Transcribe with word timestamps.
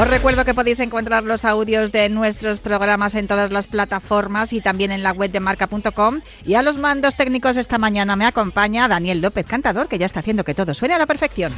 Os 0.00 0.08
recuerdo 0.08 0.46
que 0.46 0.54
podéis 0.54 0.80
encontrar 0.80 1.24
los 1.24 1.44
audios 1.44 1.92
de 1.92 2.08
nuestros 2.08 2.58
programas 2.60 3.14
en 3.14 3.26
todas 3.26 3.50
las 3.52 3.66
plataformas 3.66 4.54
y 4.54 4.62
también 4.62 4.92
en 4.92 5.02
la 5.02 5.12
web 5.12 5.30
de 5.30 5.40
marca.com. 5.40 6.22
Y 6.46 6.54
a 6.54 6.62
los 6.62 6.78
mandos 6.78 7.16
técnicos 7.16 7.58
esta 7.58 7.76
mañana 7.76 8.16
me 8.16 8.24
acompaña 8.24 8.88
Daniel 8.88 9.20
López, 9.20 9.44
cantador, 9.44 9.88
que 9.88 9.98
ya 9.98 10.06
está 10.06 10.20
haciendo 10.20 10.42
que 10.42 10.54
todo 10.54 10.72
suene 10.72 10.94
a 10.94 10.98
la 10.98 11.04
perfección. 11.04 11.52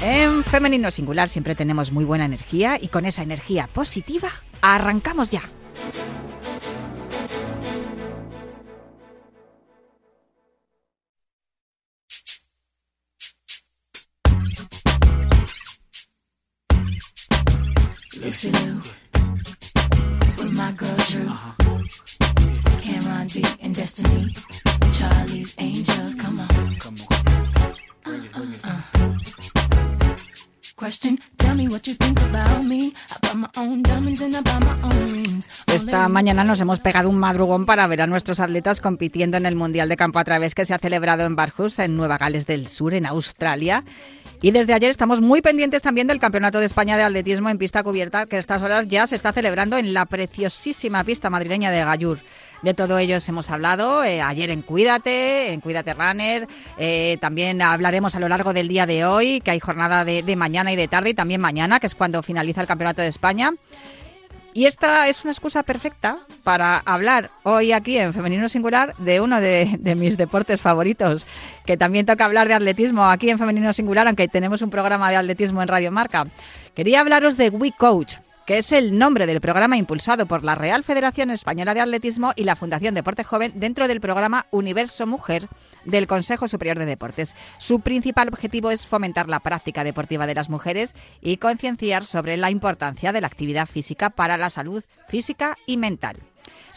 En 0.00 0.44
femenino 0.44 0.92
singular 0.92 1.28
siempre 1.28 1.56
tenemos 1.56 1.90
muy 1.90 2.04
buena 2.04 2.26
energía 2.26 2.78
y 2.80 2.86
con 2.86 3.04
esa 3.04 3.22
energía 3.22 3.68
positiva 3.72 4.28
arrancamos 4.62 5.28
ya. 5.28 5.42
Lucy 18.38 18.52
Lou, 18.64 18.80
with 20.38 20.52
my 20.52 20.70
girl 20.76 20.94
Drew, 21.08 21.28
Cameron 22.80 23.26
D 23.26 23.42
and 23.60 23.74
Destiny, 23.74 24.32
Charlie's 24.92 25.56
Angels, 25.58 26.14
come 26.14 26.38
on. 26.38 26.76
Come 26.78 26.94
on. 27.10 27.74
Bring 28.04 28.22
it, 28.22 28.32
bring 28.32 28.52
it. 28.52 28.60
Uh, 28.62 28.68
uh. 28.68 30.16
Question, 30.76 31.18
tell 31.36 31.56
me 31.56 31.66
what 31.66 31.84
you 31.88 31.94
think 31.94 32.20
about 32.22 32.64
me. 32.64 32.94
I 33.10 33.16
buy 33.22 33.34
my 33.34 33.48
own 33.56 33.82
diamonds 33.82 34.22
and 34.22 34.36
I 34.36 34.42
buy 34.42 34.60
my 34.60 34.82
own 34.84 35.06
rings. 35.12 35.48
Esta 35.66 36.08
mañana 36.08 36.44
nos 36.44 36.60
hemos 36.60 36.78
pegado 36.78 37.10
un 37.10 37.18
madrugón 37.18 37.66
para 37.66 37.88
ver 37.88 38.02
a 38.02 38.06
nuestros 38.06 38.38
atletas 38.38 38.80
compitiendo 38.80 39.36
en 39.36 39.46
el 39.46 39.56
Mundial 39.56 39.88
de 39.88 39.96
Campo 39.96 40.20
a 40.20 40.24
través 40.24 40.54
que 40.54 40.64
se 40.64 40.74
ha 40.74 40.78
celebrado 40.78 41.26
en 41.26 41.34
Barhus, 41.34 41.80
en 41.80 41.96
Nueva 41.96 42.18
Gales 42.18 42.46
del 42.46 42.68
Sur, 42.68 42.94
en 42.94 43.06
Australia. 43.06 43.82
Y 44.40 44.52
desde 44.52 44.72
ayer 44.72 44.88
estamos 44.88 45.20
muy 45.20 45.42
pendientes 45.42 45.82
también 45.82 46.06
del 46.06 46.20
Campeonato 46.20 46.60
de 46.60 46.66
España 46.66 46.96
de 46.96 47.02
Atletismo 47.02 47.50
en 47.50 47.58
pista 47.58 47.82
cubierta, 47.82 48.26
que 48.26 48.36
a 48.36 48.38
estas 48.38 48.62
horas 48.62 48.86
ya 48.86 49.04
se 49.08 49.16
está 49.16 49.32
celebrando 49.32 49.76
en 49.76 49.92
la 49.92 50.06
preciosísima 50.06 51.02
pista 51.02 51.28
madrileña 51.28 51.72
de 51.72 51.84
Gallur. 51.84 52.20
De 52.62 52.72
todo 52.72 52.98
ello 52.98 53.18
hemos 53.26 53.50
hablado 53.50 54.04
eh, 54.04 54.20
ayer 54.20 54.50
en 54.50 54.62
Cuídate, 54.62 55.52
en 55.52 55.60
Cuídate 55.60 55.92
Runner. 55.92 56.46
Eh, 56.78 57.18
también 57.20 57.60
hablaremos 57.62 58.14
a 58.14 58.20
lo 58.20 58.28
largo 58.28 58.52
del 58.52 58.68
día 58.68 58.86
de 58.86 59.04
hoy, 59.04 59.40
que 59.40 59.50
hay 59.50 59.58
jornada 59.60 60.04
de, 60.04 60.22
de 60.22 60.36
mañana 60.36 60.72
y 60.72 60.76
de 60.76 60.86
tarde, 60.86 61.10
y 61.10 61.14
también 61.14 61.40
mañana, 61.40 61.80
que 61.80 61.88
es 61.88 61.96
cuando 61.96 62.22
finaliza 62.22 62.60
el 62.60 62.68
Campeonato 62.68 63.02
de 63.02 63.08
España. 63.08 63.52
Y 64.58 64.66
esta 64.66 65.06
es 65.06 65.22
una 65.22 65.30
excusa 65.30 65.62
perfecta 65.62 66.18
para 66.42 66.78
hablar 66.78 67.30
hoy 67.44 67.70
aquí 67.70 67.96
en 67.96 68.12
Femenino 68.12 68.48
Singular 68.48 68.96
de 68.96 69.20
uno 69.20 69.40
de, 69.40 69.78
mis 69.96 70.16
deportes 70.16 70.60
favoritos, 70.60 71.28
que 71.64 71.76
también 71.76 72.06
toca 72.06 72.24
hablar 72.24 72.48
de 72.48 72.54
atletismo 72.54 73.04
aquí 73.04 73.30
en 73.30 73.38
Femenino 73.38 73.72
Singular, 73.72 74.08
aunque 74.08 74.26
tenemos 74.26 74.60
un 74.60 74.70
programa 74.70 75.10
de 75.10 75.16
atletismo 75.16 75.62
en 75.62 75.68
Radio 75.68 75.92
Marca. 75.92 76.26
Quería 76.74 77.02
hablaros 77.02 77.36
de 77.36 77.50
We 77.50 77.70
Coach, 77.70 78.16
que 78.48 78.56
es 78.56 78.72
el 78.72 78.96
nombre 78.96 79.26
del 79.26 79.42
programa 79.42 79.76
impulsado 79.76 80.24
por 80.24 80.42
la 80.42 80.54
Real 80.54 80.82
Federación 80.82 81.30
Española 81.30 81.74
de 81.74 81.82
Atletismo 81.82 82.32
y 82.34 82.44
la 82.44 82.56
Fundación 82.56 82.94
Deporte 82.94 83.22
Joven 83.22 83.52
dentro 83.56 83.86
del 83.88 84.00
programa 84.00 84.46
Universo 84.50 85.06
Mujer 85.06 85.48
del 85.84 86.06
Consejo 86.06 86.48
Superior 86.48 86.78
de 86.78 86.86
Deportes. 86.86 87.36
Su 87.58 87.80
principal 87.80 88.28
objetivo 88.28 88.70
es 88.70 88.86
fomentar 88.86 89.28
la 89.28 89.40
práctica 89.40 89.84
deportiva 89.84 90.26
de 90.26 90.34
las 90.34 90.48
mujeres 90.48 90.94
y 91.20 91.36
concienciar 91.36 92.06
sobre 92.06 92.38
la 92.38 92.50
importancia 92.50 93.12
de 93.12 93.20
la 93.20 93.26
actividad 93.26 93.66
física 93.66 94.08
para 94.08 94.38
la 94.38 94.48
salud 94.48 94.82
física 95.08 95.54
y 95.66 95.76
mental. 95.76 96.16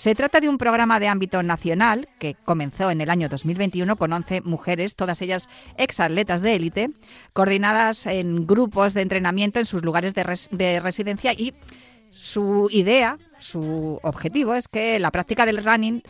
Se 0.02 0.16
trata 0.16 0.40
de 0.40 0.50
un 0.50 0.58
programa 0.58 1.00
de 1.00 1.08
ámbito 1.08 1.44
nacional 1.44 2.10
que 2.18 2.34
comenzó 2.34 2.90
en 2.90 3.02
el 3.02 3.12
año 3.12 3.30
2021 3.30 3.98
con 3.98 4.12
11 4.12 4.42
mujeres, 4.42 4.96
todas 4.96 5.22
ellas 5.22 5.48
exatletas 5.78 6.42
de 6.42 6.56
élite, 6.56 6.90
coordinadas 7.34 8.08
en 8.08 8.48
grupos 8.48 8.96
de 8.96 9.04
entrenamiento 9.04 9.60
en 9.60 9.68
sus 9.68 9.84
lugares 9.84 10.16
de, 10.16 10.24
res 10.24 10.50
de 10.52 10.80
residencia 10.80 11.34
y 11.34 11.54
su 12.10 12.68
idea, 12.72 13.20
su 13.38 14.00
objetivo 14.02 14.56
es 14.56 14.68
que 14.68 14.98
la 14.98 15.12
práctica 15.12 15.46
del 15.46 15.64
running 15.64 16.02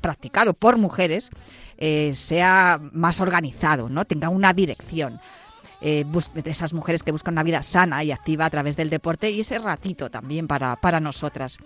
practicado 0.00 0.52
por 0.52 0.76
mujeres 0.76 1.30
eh, 1.78 2.14
sea 2.16 2.80
más 2.90 3.20
organizado, 3.20 3.88
¿no? 3.88 4.06
tenga 4.06 4.28
una 4.28 4.54
dirección. 4.54 5.20
Eh, 5.88 6.04
esas 6.46 6.72
mujeres 6.72 7.04
que 7.04 7.12
buscan 7.12 7.34
una 7.34 7.44
vida 7.44 7.62
sana 7.62 8.02
y 8.02 8.10
activa 8.10 8.44
a 8.44 8.50
través 8.50 8.76
del 8.76 8.90
deporte 8.90 9.30
y 9.30 9.38
ese 9.38 9.56
ratito 9.60 10.10
también 10.10 10.48
para, 10.48 10.74
para 10.74 10.98
nosotras. 10.98 11.58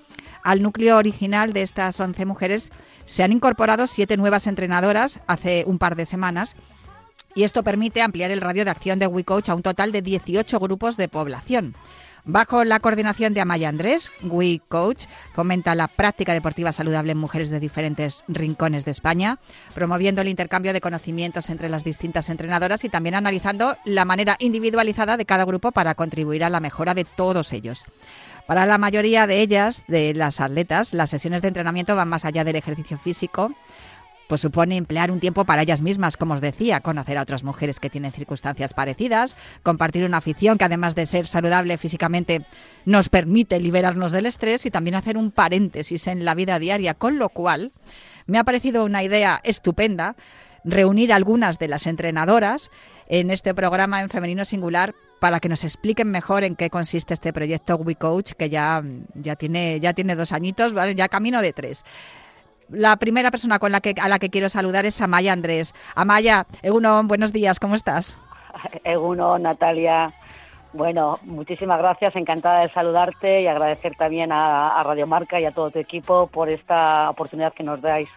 Al 0.42 0.60
núcleo 0.60 0.98
original 0.98 1.54
de 1.54 1.62
estas 1.62 1.98
11 1.98 2.26
mujeres 2.26 2.70
se 3.06 3.22
han 3.22 3.32
incorporado 3.32 3.86
siete 3.86 4.18
nuevas 4.18 4.46
entrenadoras 4.46 5.20
hace 5.26 5.64
un 5.66 5.78
par 5.78 5.96
de 5.96 6.04
semanas 6.04 6.54
y 7.34 7.44
esto 7.44 7.62
permite 7.62 8.02
ampliar 8.02 8.30
el 8.30 8.42
radio 8.42 8.66
de 8.66 8.70
acción 8.70 8.98
de 8.98 9.06
WeCoach 9.06 9.48
a 9.48 9.54
un 9.54 9.62
total 9.62 9.90
de 9.90 10.02
18 10.02 10.60
grupos 10.60 10.98
de 10.98 11.08
población. 11.08 11.74
Bajo 12.24 12.64
la 12.64 12.80
coordinación 12.80 13.32
de 13.32 13.40
Amaya 13.40 13.68
Andrés, 13.68 14.12
We 14.22 14.60
Coach 14.68 15.04
fomenta 15.32 15.74
la 15.74 15.88
práctica 15.88 16.34
deportiva 16.34 16.72
saludable 16.72 17.12
en 17.12 17.18
mujeres 17.18 17.50
de 17.50 17.60
diferentes 17.60 18.24
rincones 18.28 18.84
de 18.84 18.90
España, 18.90 19.38
promoviendo 19.74 20.20
el 20.20 20.28
intercambio 20.28 20.72
de 20.72 20.82
conocimientos 20.82 21.48
entre 21.48 21.70
las 21.70 21.82
distintas 21.82 22.28
entrenadoras 22.28 22.84
y 22.84 22.90
también 22.90 23.14
analizando 23.14 23.76
la 23.84 24.04
manera 24.04 24.36
individualizada 24.38 25.16
de 25.16 25.24
cada 25.24 25.44
grupo 25.44 25.72
para 25.72 25.94
contribuir 25.94 26.44
a 26.44 26.50
la 26.50 26.60
mejora 26.60 26.94
de 26.94 27.04
todos 27.04 27.52
ellos. 27.52 27.86
Para 28.46 28.66
la 28.66 28.78
mayoría 28.78 29.26
de 29.26 29.40
ellas, 29.40 29.84
de 29.86 30.12
las 30.12 30.40
atletas, 30.40 30.92
las 30.92 31.10
sesiones 31.10 31.40
de 31.40 31.48
entrenamiento 31.48 31.94
van 31.94 32.08
más 32.08 32.24
allá 32.24 32.44
del 32.44 32.56
ejercicio 32.56 32.98
físico, 32.98 33.52
pues 34.30 34.42
supone 34.42 34.76
emplear 34.76 35.10
un 35.10 35.18
tiempo 35.18 35.44
para 35.44 35.62
ellas 35.62 35.82
mismas, 35.82 36.16
como 36.16 36.34
os 36.34 36.40
decía, 36.40 36.78
conocer 36.82 37.18
a 37.18 37.22
otras 37.22 37.42
mujeres 37.42 37.80
que 37.80 37.90
tienen 37.90 38.12
circunstancias 38.12 38.74
parecidas, 38.74 39.36
compartir 39.64 40.04
una 40.04 40.18
afición 40.18 40.56
que 40.56 40.62
además 40.62 40.94
de 40.94 41.04
ser 41.04 41.26
saludable 41.26 41.76
físicamente 41.78 42.46
nos 42.84 43.08
permite 43.08 43.58
liberarnos 43.58 44.12
del 44.12 44.26
estrés 44.26 44.66
y 44.66 44.70
también 44.70 44.94
hacer 44.94 45.16
un 45.16 45.32
paréntesis 45.32 46.06
en 46.06 46.24
la 46.24 46.36
vida 46.36 46.60
diaria, 46.60 46.94
con 46.94 47.18
lo 47.18 47.30
cual 47.30 47.72
me 48.26 48.38
ha 48.38 48.44
parecido 48.44 48.84
una 48.84 49.02
idea 49.02 49.40
estupenda 49.42 50.14
reunir 50.62 51.12
a 51.12 51.16
algunas 51.16 51.58
de 51.58 51.66
las 51.66 51.88
entrenadoras 51.88 52.70
en 53.08 53.32
este 53.32 53.52
programa 53.52 54.00
en 54.00 54.10
femenino 54.10 54.44
singular 54.44 54.94
para 55.18 55.40
que 55.40 55.48
nos 55.48 55.64
expliquen 55.64 56.08
mejor 56.08 56.44
en 56.44 56.54
qué 56.54 56.70
consiste 56.70 57.14
este 57.14 57.32
proyecto 57.32 57.74
WeCoach 57.74 58.34
que 58.34 58.48
ya, 58.48 58.80
ya, 59.14 59.34
tiene, 59.34 59.80
ya 59.80 59.92
tiene 59.92 60.14
dos 60.14 60.30
añitos, 60.30 60.72
ya 60.94 61.08
camino 61.08 61.42
de 61.42 61.52
tres 61.52 61.84
la 62.70 62.96
primera 62.96 63.30
persona 63.30 63.58
con 63.58 63.72
la 63.72 63.80
que, 63.80 63.94
a 64.00 64.08
la 64.08 64.18
que 64.18 64.30
quiero 64.30 64.48
saludar 64.48 64.86
es 64.86 65.00
Amaya 65.00 65.32
Andrés. 65.32 65.74
Amaya, 65.94 66.46
Egunon, 66.62 67.08
buenos 67.08 67.32
días, 67.32 67.58
¿cómo 67.58 67.74
estás? 67.74 68.18
Egunon, 68.84 69.42
Natalia. 69.42 70.08
Bueno, 70.72 71.18
muchísimas 71.24 71.78
gracias, 71.78 72.14
encantada 72.14 72.60
de 72.60 72.72
saludarte 72.72 73.42
y 73.42 73.48
agradecer 73.48 73.96
también 73.96 74.30
a, 74.30 74.78
a 74.78 74.82
Radio 74.84 75.06
Marca 75.06 75.40
y 75.40 75.44
a 75.44 75.50
todo 75.50 75.70
tu 75.70 75.80
equipo 75.80 76.28
por 76.28 76.48
esta 76.48 77.10
oportunidad 77.10 77.52
que 77.52 77.64
nos 77.64 77.80
dais 77.80 78.08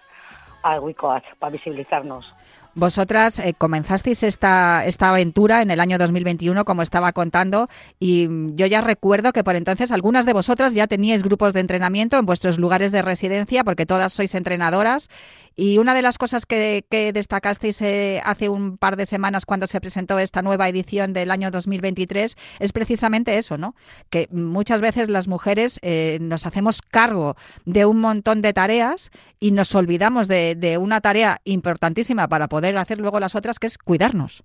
al 0.62 0.80
WeCoach 0.80 1.24
para 1.40 1.52
visibilizarnos. 1.52 2.32
Vosotras 2.76 3.38
eh, 3.38 3.54
comenzasteis 3.56 4.24
esta, 4.24 4.84
esta 4.86 5.10
aventura 5.10 5.62
en 5.62 5.70
el 5.70 5.80
año 5.80 6.00
2021, 6.00 6.66
como 6.66 6.82
estaba 6.82 7.14
contando, 7.14 7.70
y 8.00 8.28
yo 8.56 8.66
ya 8.66 8.82
recuerdo 8.82 9.32
que 9.32 9.44
por 9.44 9.56
entonces 9.56 9.92
algunas 9.92 10.26
de 10.26 10.34
vosotras 10.34 10.74
ya 10.74 10.88
teníais 10.88 11.22
grupos 11.22 11.54
de 11.54 11.60
entrenamiento 11.60 12.18
en 12.18 12.26
vuestros 12.26 12.58
lugares 12.58 12.92
de 12.92 13.04
residencia, 13.04 13.64
porque 13.64 13.86
todas 13.86 14.12
sois 14.12 14.34
entrenadoras. 14.34 15.10
Y 15.56 15.78
una 15.78 15.94
de 15.94 16.02
las 16.02 16.18
cosas 16.18 16.48
que, 16.48 16.84
que 16.90 17.14
destacasteis 17.14 17.80
eh, 17.84 18.22
hace 18.26 18.50
un 18.50 18.80
par 18.80 18.96
de 18.96 19.06
semanas 19.06 19.46
cuando 19.46 19.68
se 19.68 19.80
presentó 19.80 20.18
esta 20.18 20.42
nueva 20.42 20.68
edición 20.68 21.14
del 21.14 21.30
año 21.30 21.52
2023 21.52 22.36
es 22.60 22.72
precisamente 22.72 23.38
eso, 23.38 23.60
¿no? 23.60 23.76
Que 24.10 24.28
muchas 24.32 24.82
veces 24.82 25.10
las 25.10 25.28
mujeres 25.28 25.78
eh, 25.84 26.18
nos 26.22 26.48
hacemos 26.48 26.82
cargo 26.82 27.36
de 27.66 27.86
un 27.86 28.00
montón 28.00 28.42
de 28.42 28.52
tareas 28.52 29.12
y 29.40 29.52
nos 29.52 29.76
olvidamos 29.76 30.28
de, 30.28 30.56
de 30.56 30.80
una 30.80 31.02
tarea 31.02 31.40
importantísima 31.44 32.28
para 32.28 32.48
poder 32.48 32.63
hacer 32.66 33.00
luego 33.00 33.20
las 33.20 33.36
otras, 33.36 33.60
que 33.60 33.68
es 33.68 33.78
cuidarnos. 33.78 34.44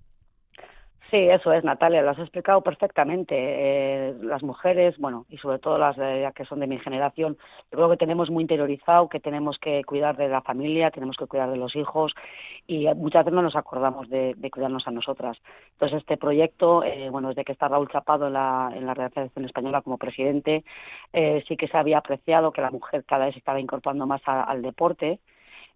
Sí, 1.09 1.17
eso 1.17 1.51
es, 1.51 1.63
Natalia, 1.63 2.03
lo 2.03 2.11
has 2.11 2.19
explicado 2.19 2.61
perfectamente. 2.61 3.33
Eh, 3.35 4.13
las 4.21 4.43
mujeres, 4.43 4.95
bueno, 4.99 5.25
y 5.27 5.37
sobre 5.37 5.57
todo 5.57 5.79
las 5.79 5.95
que 6.33 6.45
son 6.45 6.59
de 6.59 6.67
mi 6.67 6.77
generación, 6.77 7.35
yo 7.71 7.77
creo 7.77 7.89
que 7.89 7.97
tenemos 7.97 8.29
muy 8.29 8.43
interiorizado 8.43 9.09
que 9.09 9.19
tenemos 9.19 9.57
que 9.57 9.83
cuidar 9.85 10.17
de 10.17 10.27
la 10.27 10.41
familia, 10.41 10.91
tenemos 10.91 11.17
que 11.17 11.25
cuidar 11.25 11.49
de 11.49 11.57
los 11.57 11.75
hijos 11.75 12.13
y 12.67 12.85
muchas 12.93 13.25
veces 13.25 13.33
no 13.33 13.41
nos 13.41 13.55
acordamos 13.55 14.07
de, 14.09 14.35
cuidarnos 14.51 14.87
a 14.87 14.91
nosotras. 14.91 15.37
Entonces, 15.71 15.99
este 16.01 16.17
proyecto, 16.17 16.83
eh, 16.83 17.09
bueno, 17.09 17.29
desde 17.29 17.43
que 17.43 17.53
está 17.53 17.67
Raúl 17.67 17.89
Chapado 17.89 18.27
en 18.27 18.33
la, 18.33 18.71
en 18.75 18.85
la 18.85 18.93
Federación 18.93 19.45
Española 19.45 19.81
como 19.81 19.97
presidente, 19.97 20.63
eh, 21.13 21.43
sí 21.47 21.57
que 21.57 21.67
se 21.67 21.77
había 21.77 21.97
apreciado 21.97 22.51
que 22.51 22.61
la 22.61 22.69
mujer 22.69 23.03
cada 23.05 23.25
vez 23.25 23.35
estaba 23.35 23.59
incorporando 23.59 24.05
más 24.05 24.21
al 24.25 24.61
deporte 24.61 25.19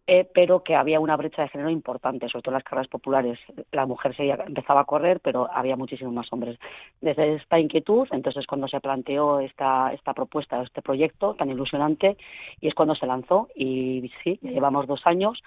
eh, 0.06 0.28
pero 0.34 0.64
que 0.64 0.76
había 0.76 1.00
una 1.00 1.16
brecha 1.16 1.44
de 1.44 1.50
género 1.50 1.70
importante, 1.70 2.28
sobre 2.28 2.44
todo 2.44 2.52
en 2.52 2.58
las 2.58 2.64
carreras 2.64 2.90
populares. 2.90 3.40
La 3.72 3.86
mujer 3.86 4.16
se 4.16 4.30
empezaba 4.30 4.82
a 4.82 4.86
correr, 4.86 5.22
pero 5.22 5.50
había 5.52 5.78
muchísimos 5.78 6.14
más 6.14 6.32
hombres. 6.34 6.60
Desde 7.00 7.36
esta 7.36 7.58
inquietud, 7.58 8.08
entonces 8.12 8.46
cuando 8.46 8.68
se 8.68 8.82
planteó 8.82 9.40
esta, 9.40 9.94
esta 9.94 10.14
propuesta, 10.14 10.62
este 10.62 10.82
proyecto 10.82 11.36
tan 11.36 11.50
ilusionante, 11.50 12.18
y 12.60 12.68
es 12.68 12.74
cuando 12.74 12.96
se 12.96 13.06
lanzó, 13.06 13.48
y 13.56 14.12
sí, 14.24 14.40
llevamos 14.42 14.88
dos 14.88 15.02
años, 15.06 15.42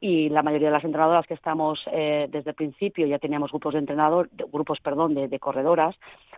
y 0.00 0.30
la 0.30 0.42
mayoría 0.42 0.68
de 0.68 0.74
las 0.74 0.84
entrenadoras 0.84 1.26
que 1.26 1.34
estamos 1.34 1.84
eh, 1.92 2.26
desde 2.30 2.50
el 2.50 2.56
principio 2.56 3.06
ya 3.06 3.18
teníamos 3.18 3.50
grupos 3.50 3.74
de 3.74 3.80
entrenador, 3.80 4.30
grupos, 4.50 4.80
perdón, 4.80 5.14
de, 5.14 5.28
de 5.28 5.38
corredoras, 5.38 5.94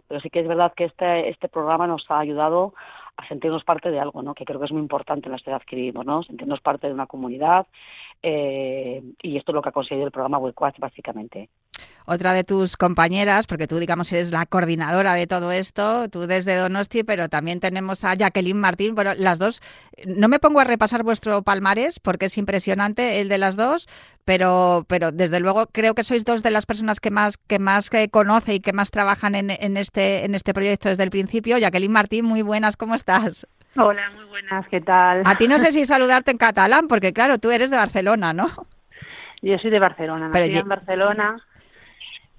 pero 0.08 0.20
sí 0.20 0.28
que 0.30 0.40
es 0.40 0.48
verdad 0.48 0.74
que 0.74 0.84
este, 0.84 1.28
este 1.28 1.48
programa 1.48 1.86
nos 1.86 2.04
ha 2.10 2.18
ayudado 2.18 2.74
sentirnos 3.28 3.64
parte 3.64 3.90
de 3.90 4.00
algo, 4.00 4.22
¿no? 4.22 4.34
Que 4.34 4.44
creo 4.44 4.58
que 4.58 4.66
es 4.66 4.72
muy 4.72 4.80
importante 4.80 5.26
en 5.26 5.32
la 5.32 5.38
sociedad 5.38 5.62
que 5.66 5.76
vivimos, 5.76 6.04
¿no? 6.06 6.22
Sentirnos 6.22 6.60
parte 6.60 6.86
de 6.86 6.94
una 6.94 7.06
comunidad 7.06 7.66
eh, 8.22 9.02
y 9.22 9.36
esto 9.36 9.52
es 9.52 9.54
lo 9.54 9.62
que 9.62 9.68
ha 9.70 9.72
conseguido 9.72 10.06
el 10.06 10.12
programa 10.12 10.38
WeQuatch 10.38 10.78
básicamente. 10.78 11.48
Otra 12.04 12.32
de 12.32 12.42
tus 12.42 12.76
compañeras, 12.76 13.46
porque 13.46 13.68
tú 13.68 13.78
digamos 13.78 14.12
eres 14.12 14.32
la 14.32 14.44
coordinadora 14.44 15.14
de 15.14 15.26
todo 15.26 15.52
esto, 15.52 16.08
tú 16.08 16.26
desde 16.26 16.56
Donosti, 16.56 17.04
pero 17.04 17.28
también 17.28 17.60
tenemos 17.60 18.04
a 18.04 18.14
Jacqueline 18.14 18.58
Martín, 18.58 18.94
bueno, 18.94 19.12
las 19.16 19.38
dos, 19.38 19.60
no 20.04 20.28
me 20.28 20.40
pongo 20.40 20.60
a 20.60 20.64
repasar 20.64 21.04
vuestro 21.04 21.42
palmarés 21.42 22.00
porque 22.00 22.26
es 22.26 22.38
impresionante 22.38 23.20
el 23.20 23.28
de 23.28 23.38
las 23.38 23.56
dos, 23.56 23.88
pero, 24.24 24.84
pero 24.88 25.12
desde 25.12 25.38
luego 25.38 25.66
creo 25.66 25.94
que 25.94 26.02
sois 26.02 26.24
dos 26.24 26.42
de 26.42 26.50
las 26.50 26.66
personas 26.66 26.98
que 26.98 27.10
más, 27.10 27.36
que 27.36 27.60
más 27.60 27.88
que 27.88 28.08
conoce 28.08 28.54
y 28.54 28.60
que 28.60 28.72
más 28.72 28.90
trabajan 28.90 29.36
en, 29.36 29.50
en, 29.50 29.76
este, 29.76 30.24
en 30.24 30.34
este 30.34 30.54
proyecto 30.54 30.88
desde 30.88 31.04
el 31.04 31.10
principio. 31.10 31.56
Jacqueline 31.58 31.92
Martín, 31.92 32.24
muy 32.24 32.42
buenas, 32.42 32.76
¿cómo 32.76 32.94
estás? 32.96 33.46
Hola, 33.76 34.10
muy 34.16 34.24
buenas, 34.24 34.66
¿qué 34.68 34.80
tal? 34.80 35.22
A 35.24 35.36
ti 35.36 35.46
no 35.46 35.58
sé 35.58 35.72
si 35.72 35.86
saludarte 35.86 36.32
en 36.32 36.36
catalán, 36.36 36.88
porque 36.88 37.12
claro, 37.12 37.38
tú 37.38 37.52
eres 37.52 37.70
de 37.70 37.76
Barcelona, 37.76 38.32
¿no? 38.32 38.48
Yo 39.40 39.56
soy 39.58 39.70
de 39.70 39.78
Barcelona, 39.78 40.28
nací 40.28 40.56
en 40.56 40.68
Barcelona 40.68 41.42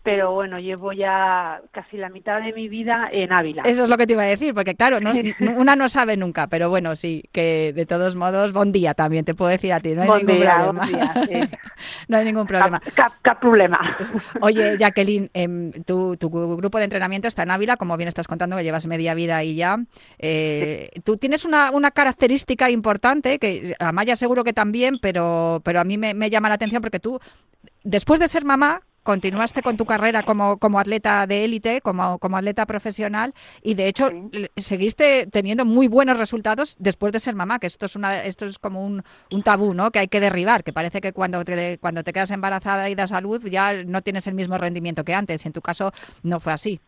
pero 0.03 0.33
bueno, 0.33 0.57
llevo 0.57 0.91
ya 0.91 1.61
casi 1.71 1.95
la 1.95 2.09
mitad 2.09 2.41
de 2.41 2.51
mi 2.51 2.67
vida 2.67 3.07
en 3.09 3.31
Ávila. 3.31 3.63
Eso 3.65 3.83
es 3.83 3.89
lo 3.89 3.97
que 3.97 4.05
te 4.05 4.13
iba 4.13 4.23
a 4.23 4.25
decir, 4.25 4.53
porque 4.53 4.75
claro, 4.75 4.97
una 5.57 5.77
no 5.77 5.87
sabe 5.87 6.17
nunca, 6.17 6.47
pero 6.47 6.69
bueno, 6.69 6.95
sí, 6.97 7.23
que 7.31 7.71
de 7.73 7.85
todos 7.85 8.17
modos, 8.17 8.51
buen 8.51 8.73
día 8.73 8.93
también, 8.93 9.23
te 9.23 9.33
puedo 9.33 9.49
decir 9.49 9.71
a 9.71 9.79
ti, 9.79 9.93
no 9.93 10.01
hay 10.03 10.09
ningún 10.23 10.43
problema. 10.43 10.87
no 12.09 12.17
hay 12.17 12.25
ningún 12.25 12.45
problema. 12.45 12.81
¿Qué 12.81 13.31
problema. 13.39 13.97
Oye, 14.41 14.77
Jacqueline, 14.77 15.29
em, 15.33 15.71
tu, 15.85 16.17
grupo 16.17 16.77
de 16.79 16.83
entrenamiento 16.83 17.29
está 17.29 17.43
en 17.43 17.51
Ávila, 17.51 17.77
como 17.77 17.95
bien 17.95 18.09
estás 18.09 18.27
contando, 18.27 18.57
que 18.57 18.63
llevas 18.63 18.85
media 18.87 19.13
vida 19.13 19.37
ahí 19.37 19.55
ya. 19.55 19.77
Eh, 20.19 20.89
tú 21.05 21.15
tienes 21.15 21.45
una, 21.45 21.71
una, 21.71 21.91
característica 21.91 22.69
importante, 22.69 23.39
que 23.39 23.75
a 23.79 23.91
Maya 23.91 24.15
seguro 24.15 24.43
que 24.43 24.51
también, 24.51 24.97
pero, 25.01 25.61
pero 25.63 25.79
a 25.79 25.83
mí 25.85 25.97
me, 25.97 26.13
me 26.13 26.29
llama 26.29 26.49
la 26.49 26.55
atención 26.55 26.81
porque 26.81 26.99
tú, 26.99 27.19
después 27.83 28.19
de 28.19 28.27
ser 28.27 28.43
mamá, 28.43 28.81
continuaste 29.03 29.61
con 29.61 29.77
tu 29.77 29.85
carrera 29.85 30.23
como, 30.23 30.57
como 30.57 30.79
atleta 30.79 31.27
de 31.27 31.45
élite, 31.45 31.81
como, 31.81 32.17
como 32.19 32.37
atleta 32.37 32.65
profesional 32.65 33.33
y 33.61 33.75
de 33.75 33.87
hecho 33.87 34.09
seguiste 34.55 35.27
teniendo 35.27 35.65
muy 35.65 35.87
buenos 35.87 36.17
resultados 36.17 36.75
después 36.79 37.13
de 37.13 37.19
ser 37.19 37.35
mamá, 37.35 37.59
que 37.59 37.67
esto 37.67 37.85
es 37.85 37.95
una 37.95 38.23
esto 38.23 38.45
es 38.45 38.59
como 38.59 38.83
un, 38.83 39.03
un 39.31 39.43
tabú, 39.43 39.73
¿no? 39.73 39.91
Que 39.91 39.99
hay 39.99 40.07
que 40.07 40.19
derribar, 40.19 40.63
que 40.63 40.73
parece 40.73 41.01
que 41.01 41.13
cuando 41.13 41.43
te, 41.43 41.77
cuando 41.79 42.03
te 42.03 42.13
quedas 42.13 42.31
embarazada 42.31 42.89
y 42.89 42.95
das 42.95 43.11
a 43.11 43.21
luz 43.21 43.43
ya 43.43 43.83
no 43.83 44.01
tienes 44.01 44.27
el 44.27 44.33
mismo 44.33 44.57
rendimiento 44.57 45.03
que 45.03 45.13
antes. 45.13 45.45
En 45.45 45.53
tu 45.53 45.61
caso 45.61 45.91
no 46.23 46.39
fue 46.39 46.53
así. 46.53 46.79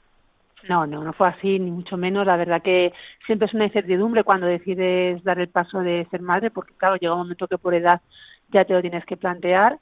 No, 0.67 0.87
no, 0.87 1.03
no 1.03 1.13
fue 1.13 1.27
así, 1.27 1.59
ni 1.59 1.69
mucho 1.69 1.95
menos. 1.97 2.25
La 2.25 2.37
verdad 2.37 2.61
que 2.61 2.91
siempre 3.25 3.47
es 3.47 3.53
una 3.53 3.65
incertidumbre 3.65 4.23
cuando 4.23 4.47
decides 4.47 5.23
dar 5.23 5.39
el 5.39 5.49
paso 5.49 5.79
de 5.79 6.07
ser 6.09 6.21
madre, 6.21 6.49
porque 6.49 6.73
claro, 6.75 6.95
llega 6.95 7.13
un 7.13 7.19
momento 7.19 7.47
que 7.47 7.57
por 7.57 7.75
edad 7.75 8.01
ya 8.51 8.65
te 8.65 8.73
lo 8.73 8.81
tienes 8.81 9.05
que 9.05 9.17
plantear 9.17 9.79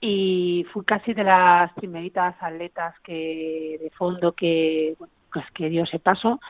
y 0.00 0.64
fui 0.72 0.84
casi 0.84 1.12
de 1.12 1.24
las 1.24 1.72
primeritas 1.74 2.36
atletas 2.40 2.94
que 3.02 3.78
de 3.80 3.90
fondo 3.90 4.32
que 4.32 4.96
pues 5.32 5.44
que 5.54 5.68
dio 5.68 5.84
ese 5.84 5.98
paso. 5.98 6.40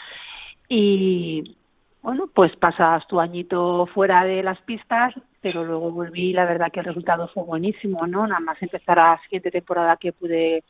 Y 0.69 1.57
bueno 2.03 2.29
pues 2.33 2.55
pasas 2.57 3.07
tu 3.07 3.21
añito 3.21 3.87
fuera 3.87 4.25
de 4.25 4.43
las 4.43 4.61
pistas 4.63 5.15
pero 5.41 5.65
luego 5.65 5.91
volví 5.91 6.33
la 6.33 6.45
verdad 6.45 6.71
que 6.73 6.81
el 6.81 6.87
resultado 6.87 7.29
fue 7.29 7.45
buenísimo 7.45 8.07
no 8.07 8.27
nada 8.27 8.41
más 8.41 8.61
empezar 8.63 8.97
la 8.97 9.21
siguiente 9.23 9.51
temporada 9.51 9.97
que 9.97 10.13
pude 10.13 10.65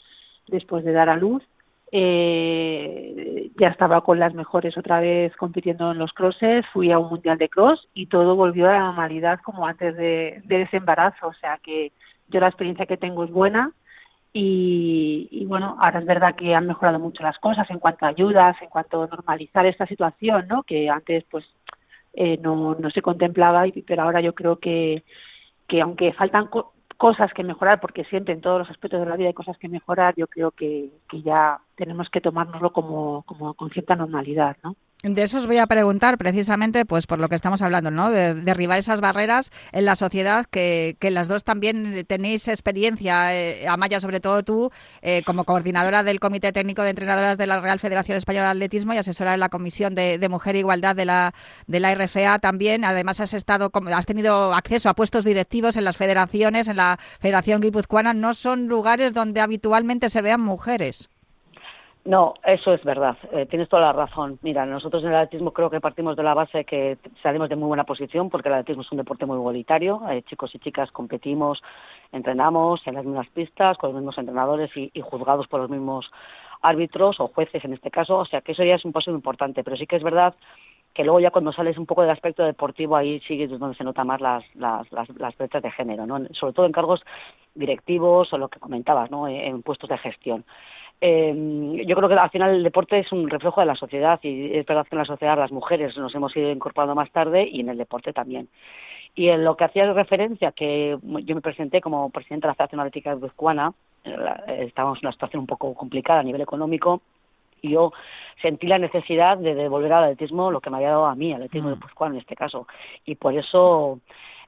después 0.49 0.85
de 0.85 0.93
dar 0.93 1.09
a 1.09 1.17
luz. 1.17 1.43
Eh, 1.91 3.51
ya 3.59 3.69
estaba 3.69 4.03
con 4.03 4.19
las 4.19 4.35
mejores 4.35 4.77
otra 4.77 5.01
vez 5.01 5.35
compitiendo 5.37 5.93
en 5.93 5.99
los 5.99 6.13
crosses, 6.13 6.67
fui 6.73 6.93
a 6.93 6.99
un 6.99 7.09
mundial 7.09 7.39
de 7.39 7.49
cross 7.49 7.89
y 7.95 8.07
todo 8.07 8.37
volvió 8.37 8.69
a 8.69 8.73
la 8.75 8.81
normalidad 8.81 9.41
como 9.43 9.67
antes 9.67 9.97
de, 9.97 10.43
de 10.45 10.63
ese 10.63 10.83
o 11.23 11.33
sea 11.41 11.59
que 11.63 11.93
yo 12.29 12.41
la 12.41 12.49
experiencia 12.49 12.87
que 12.87 12.97
tengo 12.97 13.25
es 13.25 13.31
buena 13.31 13.73
y, 14.33 15.45
bueno, 15.47 15.77
ahora 15.81 16.01
es 16.01 16.07
verdad 16.07 16.37
que 16.37 16.55
han 16.55 16.67
mejorado 16.67 16.99
mucho 16.99 17.23
las 17.23 17.39
cosas 17.39 17.69
en 17.71 17.79
cuanto 17.79 18.05
a 18.05 18.11
ayudas, 18.11 18.57
en 18.63 18.69
cuanto 18.69 19.03
a 19.03 19.07
normalizar 19.07 19.67
esta 19.67 19.87
situación, 19.87 20.47
¿no? 20.49 20.63
Que 20.63 20.91
antes 20.91 21.25
pues 21.31 21.45
eh, 22.15 22.39
no, 22.41 22.77
no 22.79 22.91
se 22.91 23.03
contemplaba, 23.03 23.65
pero 23.87 24.03
ahora 24.03 24.21
yo 24.21 24.35
creo 24.35 24.57
que, 24.57 25.03
que 25.67 25.81
aunque 25.81 26.13
faltan 26.13 26.49
cosas 26.97 27.33
que 27.33 27.43
mejorar, 27.43 27.81
porque 27.81 28.05
siempre 28.05 28.35
en 28.35 28.41
todos 28.41 28.61
los 28.61 28.71
aspectos 28.71 29.01
de 29.01 29.07
la 29.07 29.17
vida 29.17 29.29
hay 29.29 29.35
cosas 29.35 29.59
que 29.59 29.69
mejorar, 29.69 30.15
yo 30.17 30.27
creo 30.27 30.51
que, 30.51 30.91
que 31.09 31.23
ya 31.23 31.59
tenemos 31.79 32.09
que 32.11 32.21
tomárnoslo 32.21 32.73
como, 32.73 33.25
con 33.57 33.71
cierta 33.71 33.95
normalidad, 33.95 34.57
¿no? 34.63 34.77
De 35.05 35.23
eso 35.23 35.37
os 35.37 35.47
voy 35.47 35.59
a 35.59 35.69
preguntar 35.69 36.19
precisamente 36.19 36.85
pues 36.85 37.07
por 37.07 37.21
lo 37.21 37.29
que 37.29 37.37
estamos 37.37 37.63
hablando, 37.63 37.93
¿no? 37.93 38.11
De 38.11 38.35
derribar 38.35 38.81
esas 38.81 39.01
barreras 39.01 39.53
en 39.71 39.85
la 39.85 39.95
sociedad 39.95 40.45
que, 40.45 40.97
que 40.99 41.13
las 41.13 41.29
dos 41.29 41.45
también 41.45 42.05
tenéis 42.09 42.49
experiencia, 42.49 43.33
eh, 43.33 43.69
Amaya 43.69 44.01
sobre 44.01 44.19
todo 44.19 44.43
tú, 44.43 44.73
eh, 45.01 45.23
como 45.25 45.45
coordinadora 45.45 46.03
del 46.03 46.19
Comité 46.19 46.53
Técnico 46.53 46.83
de 46.83 46.91
Entrenadoras 46.91 47.39
de 47.39 47.47
la 47.47 47.61
Real 47.61 47.79
Federación 47.79 48.19
Española 48.19 48.47
de 48.47 48.51
Atletismo 48.51 48.93
y 48.93 48.97
asesora 48.97 49.31
de 49.31 49.39
la 49.39 49.51
Comisión 49.51 49.95
de, 49.95 50.29
Mujer 50.29 50.57
e 50.57 50.61
Igualdad 50.61 50.97
de 50.97 51.05
la, 51.05 51.33
de 51.69 51.79
la 51.79 51.95
RFA 51.95 52.41
también. 52.41 52.85
Además 52.85 53.21
has 53.21 53.35
estado, 53.35 53.71
has 53.95 54.07
tenido 54.07 54.53
acceso 54.53 54.89
a 54.89 54.95
puestos 54.95 55.25
directivos 55.25 55.77
en 55.77 55.85
las 55.85 55.97
federaciones, 55.97 56.67
en 56.67 56.77
la 56.77 56.99
Federación 57.21 57.61
Guipuzcoana. 57.61 58.15
No 58.15 58.35
son 58.35 58.67
lugares 58.67 59.15
donde 59.15 59.41
habitualmente 59.41 60.09
se 60.09 60.23
vean 60.23 60.41
mujeres. 60.41 61.09
No, 62.09 62.33
eso 62.43 62.73
es 62.73 62.83
verdad. 62.85 63.19
Eh, 63.33 63.45
tienes 63.45 63.69
toda 63.69 63.83
la 63.83 63.93
razón. 63.93 64.39
Mira, 64.41 64.65
nosotros 64.65 65.03
en 65.03 65.11
el 65.11 65.17
atletismo 65.17 65.53
creo 65.53 65.69
que 65.69 65.79
partimos 65.79 66.17
de 66.17 66.23
la 66.23 66.33
base 66.33 66.65
que 66.65 66.97
salimos 67.23 67.51
de 67.51 67.57
muy 67.57 67.67
buena 67.67 67.85
posición 67.85 68.31
porque 68.31 68.49
el 68.49 68.55
atletismo 68.55 68.81
es 68.81 68.91
un 68.91 68.97
deporte 68.97 69.27
muy 69.27 69.37
igualitario. 69.37 70.01
Eh, 70.09 70.23
chicos 70.23 70.55
y 70.55 70.59
chicas 70.59 70.91
competimos, 70.91 71.63
entrenamos 72.11 72.81
en 72.87 72.95
las 72.95 73.05
mismas 73.05 73.29
pistas 73.29 73.77
con 73.77 73.91
los 73.91 73.97
mismos 74.01 74.17
entrenadores 74.17 74.71
y, 74.75 74.91
juzgados 75.03 75.49
por 75.49 75.61
los 75.61 75.69
mismos 75.69 76.11
árbitros 76.63 77.21
o 77.21 77.29
jueces 77.29 77.63
en 77.67 77.75
este 77.75 77.91
caso. 77.91 78.17
O 78.17 78.25
sea 78.25 78.41
que 78.41 78.53
eso 78.53 78.65
ya 78.65 78.77
es 78.77 78.87
un 78.87 78.93
paso 78.93 79.11
importante. 79.11 79.63
Pero 79.63 79.77
sí 79.77 79.87
que 79.87 79.97
es 79.97 80.03
verdad 80.03 80.35
que 80.95 81.05
luego 81.05 81.21
ya 81.21 81.31
cuando 81.31 81.53
sales 81.53 81.79
un 81.79 81.87
poco 81.87 82.03
del 82.03 82.11
aspecto 82.11 82.45
deportivo 82.45 82.97
ahí 82.97 83.21
sí 83.21 83.47
donde 83.47 83.77
se 83.77 83.85
nota 83.85 84.05
más 84.05 84.21
las, 84.21 84.45
las, 84.57 84.91
las, 84.91 85.09
las 85.11 85.37
brechas 85.37 85.63
de 85.63 85.71
género, 85.71 86.07
¿no? 86.07 86.27
sobre 86.33 86.53
todo 86.53 86.67
en 86.67 86.73
cargos 86.73 87.05
directivos 87.55 88.33
o 88.33 88.39
lo 88.39 88.49
que 88.49 88.59
comentabas, 88.59 89.11
¿no? 89.11 89.29
en 89.29 89.63
puestos 89.63 89.89
de 89.89 89.99
gestión 89.99 90.45
eh, 91.01 91.85
yo 91.87 91.95
creo 91.95 92.09
que 92.09 92.15
al 92.17 92.31
final 92.31 92.57
el 92.57 92.63
deporte 92.63 92.99
es 92.99 93.13
un 93.13 93.31
reflejo 93.31 93.61
de 93.61 93.67
la 93.67 93.77
sociedad 93.77 94.19
y 94.23 94.57
es 94.57 94.67
verdad 94.67 94.87
que 94.87 94.97
en 94.97 94.99
la 94.99 95.05
sociedad 95.05 95.39
las 95.39 95.53
mujeres 95.53 95.97
nos 95.97 96.15
hemos 96.15 96.37
ido 96.37 96.51
incorporando 96.51 96.95
más 96.95 97.11
tarde 97.13 97.49
y 97.49 97.61
en 97.61 97.69
el 97.69 97.79
deporte 97.79 98.13
también. 98.13 98.49
Y 99.15 99.29
en 99.29 99.45
lo 99.45 99.57
que 99.57 99.65
hacía 99.65 99.93
referencia, 99.93 100.53
que 100.53 100.99
yo 101.03 101.35
me 101.35 101.41
presenté 101.41 101.81
como 101.81 102.11
presidenta 102.11 102.47
de 102.47 102.51
la 102.51 102.55
Federación 102.55 102.81
Atlética 102.81 103.17
de 103.17 103.27
eh, 103.27 104.65
estábamos 104.67 104.99
en 104.99 105.07
una 105.07 105.13
situación 105.13 105.41
un 105.41 105.47
poco 105.47 105.75
complicada 105.75 106.21
a 106.21 106.25
nivel 106.25 106.41
económico, 106.41 107.01
y 107.63 107.71
yo 107.71 107.93
sentí 108.43 108.67
la 108.67 108.79
necesidad 108.79 109.39
de 109.39 109.55
devolver 109.55 109.93
al 109.93 110.05
atletismo 110.05 110.51
lo 110.51 110.61
que 110.61 110.71
me 110.71 110.77
había 110.77 110.91
dado 110.91 111.07
a 111.07 111.15
mí, 111.15 111.33
al 111.33 111.43
atletismo 111.43 111.69
de 111.69 111.75
Guipuzcoana 111.75 112.15
en 112.15 112.21
este 112.21 112.37
caso. 112.37 112.67
Y 113.05 113.17
por 113.17 113.37
eso 113.37 114.01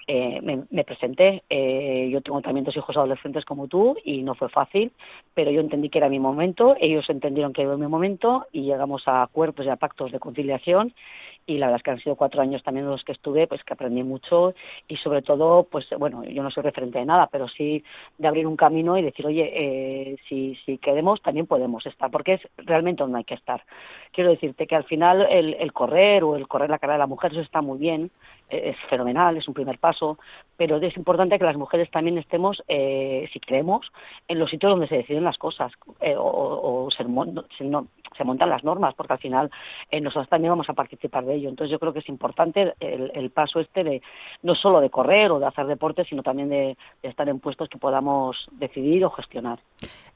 eh, 0.06 0.40
me, 0.42 0.84
presenté. 0.84 1.44
Eh, 1.48 2.08
yo 2.10 2.20
tengo 2.20 2.40
también 2.40 2.64
dos 2.64 2.76
hijos 2.76 2.96
adolescentes 2.96 3.44
como 3.44 3.68
tú 3.68 3.96
y 4.04 4.22
no 4.22 4.34
fue 4.34 4.48
fácil, 4.48 4.90
pero 5.34 5.50
yo 5.50 5.60
entendí 5.60 5.88
que 5.88 5.98
era 5.98 6.08
mi 6.08 6.18
momento, 6.18 6.74
ellos 6.80 7.08
entendieron 7.08 7.52
que 7.52 7.62
era 7.62 7.76
mi 7.76 7.86
momento 7.86 8.46
y 8.50 8.62
llegamos 8.62 9.06
a 9.06 9.22
acuerdos 9.22 9.64
y 9.66 9.68
a 9.68 9.76
pactos 9.76 10.10
de 10.10 10.18
conciliación 10.18 10.94
y 11.46 11.58
la 11.58 11.66
verdad 11.66 11.78
es 11.78 11.82
que 11.82 11.90
han 11.90 12.00
sido 12.00 12.16
cuatro 12.16 12.42
años 12.42 12.62
también 12.62 12.86
los 12.86 13.04
que 13.04 13.12
estuve, 13.12 13.46
pues 13.46 13.64
que 13.64 13.72
aprendí 13.72 14.02
mucho 14.02 14.54
y 14.88 14.96
sobre 14.96 15.22
todo, 15.22 15.64
pues 15.64 15.86
bueno, 15.98 16.24
yo 16.24 16.42
no 16.42 16.50
soy 16.50 16.62
referente 16.62 16.98
de 16.98 17.04
nada, 17.04 17.28
pero 17.30 17.48
sí 17.48 17.82
de 18.18 18.28
abrir 18.28 18.46
un 18.46 18.56
camino 18.56 18.96
y 18.96 19.02
decir, 19.02 19.26
oye, 19.26 19.50
eh, 19.52 20.16
si, 20.28 20.56
si 20.64 20.78
queremos, 20.78 21.20
también 21.22 21.46
podemos 21.46 21.84
estar, 21.86 22.10
porque 22.10 22.34
es 22.34 22.40
realmente 22.58 23.02
donde 23.02 23.18
hay 23.18 23.24
que 23.24 23.34
estar. 23.34 23.64
Quiero 24.12 24.30
decirte 24.30 24.66
que 24.66 24.76
al 24.76 24.84
final 24.84 25.26
el, 25.30 25.54
el 25.54 25.72
correr 25.72 26.24
o 26.24 26.36
el 26.36 26.46
correr 26.48 26.70
la 26.70 26.78
carrera 26.78 26.94
de 26.94 27.00
la 27.00 27.06
mujer, 27.06 27.32
eso 27.32 27.40
está 27.40 27.62
muy 27.62 27.78
bien, 27.78 28.10
eh, 28.50 28.70
es 28.70 28.76
fenomenal, 28.88 29.36
es 29.36 29.48
un 29.48 29.54
primer 29.54 29.78
paso, 29.78 30.18
pero 30.56 30.76
es 30.76 30.96
importante 30.96 31.38
que 31.38 31.44
las 31.44 31.56
mujeres 31.56 31.90
también 31.90 32.18
estemos, 32.18 32.62
eh, 32.68 33.28
si 33.32 33.40
queremos, 33.40 33.90
en 34.28 34.38
los 34.38 34.50
sitios 34.50 34.70
donde 34.70 34.88
se 34.88 34.96
deciden 34.96 35.24
las 35.24 35.38
cosas 35.38 35.72
eh, 36.00 36.16
o, 36.16 36.22
o 36.86 36.90
se, 36.90 37.04
se, 37.56 37.64
no, 37.64 37.86
se 38.16 38.24
montan 38.24 38.50
las 38.50 38.64
normas, 38.64 38.94
porque 38.94 39.14
al 39.14 39.18
final 39.18 39.50
eh, 39.90 40.00
nosotros 40.00 40.28
también 40.28 40.52
vamos 40.52 40.68
a 40.68 40.74
participar 40.74 41.24
de 41.24 41.34
ello. 41.36 41.48
Entonces 41.48 41.70
yo 41.70 41.78
creo 41.78 41.92
que 41.92 42.00
es 42.00 42.08
importante 42.08 42.74
el, 42.80 43.10
el, 43.14 43.30
paso 43.30 43.60
este 43.60 43.84
de 43.84 44.02
no 44.42 44.54
solo 44.54 44.80
de 44.80 44.90
correr 44.90 45.30
o 45.30 45.38
de 45.38 45.46
hacer 45.46 45.66
deporte, 45.66 46.04
sino 46.04 46.22
también 46.22 46.48
de, 46.48 46.76
estar 47.02 47.28
en 47.28 47.38
puestos 47.38 47.68
que 47.68 47.78
podamos 47.78 48.48
decidir 48.52 49.04
o 49.04 49.10
gestionar. 49.10 49.58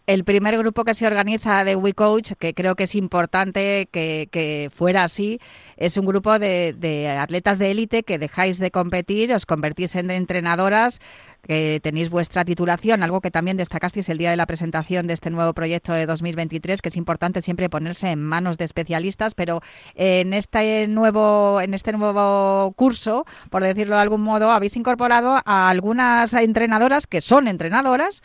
El 0.06 0.24
primer 0.24 0.58
grupo 0.58 0.84
que 0.84 0.94
se 0.94 1.06
organiza 1.06 1.64
de 1.64 1.76
WeCoach, 1.76 2.32
que 2.38 2.52
creo 2.52 2.74
que 2.74 2.84
es 2.84 2.94
importante 2.94 3.88
que, 3.90 4.28
que 4.30 4.68
fuera 4.70 5.04
así, 5.04 5.38
es 5.76 5.96
un 5.96 6.04
grupo 6.04 6.38
de, 6.38 6.74
de 6.74 7.08
atletas 7.08 7.58
de 7.58 7.70
élite 7.70 8.02
que 8.02 8.18
dejáis 8.18 8.58
de 8.58 8.70
competir, 8.70 9.32
os 9.32 9.46
convertís 9.46 9.96
en 9.96 10.10
entrenadoras, 10.10 11.00
que 11.46 11.80
tenéis 11.82 12.10
vuestra 12.10 12.44
titulación, 12.44 13.02
algo 13.02 13.20
que 13.20 13.30
también 13.30 13.56
destacasteis 13.56 14.08
el 14.08 14.18
día 14.18 14.30
de 14.30 14.36
la 14.36 14.46
presentación 14.46 15.06
de 15.06 15.14
este 15.14 15.30
nuevo 15.30 15.52
proyecto 15.54 15.92
de 15.92 16.06
2023, 16.06 16.82
que 16.82 16.88
es 16.88 16.96
importante 16.96 17.42
siempre 17.42 17.68
ponerse 17.68 18.10
en 18.10 18.22
manos 18.22 18.58
de 18.58 18.64
especialistas, 18.64 19.34
pero 19.34 19.60
en 19.94 20.32
este 20.32 20.86
nuevo, 20.88 21.60
en 21.60 21.74
este 21.74 21.92
nuevo 21.92 22.72
curso, 22.72 23.24
por 23.50 23.62
decirlo 23.62 23.96
de 23.96 24.02
algún 24.02 24.22
modo, 24.22 24.50
habéis 24.50 24.76
incorporado 24.76 25.40
a 25.44 25.68
algunas 25.68 26.34
entrenadoras 26.34 27.06
que 27.06 27.20
son 27.20 27.48
entrenadoras, 27.48 28.22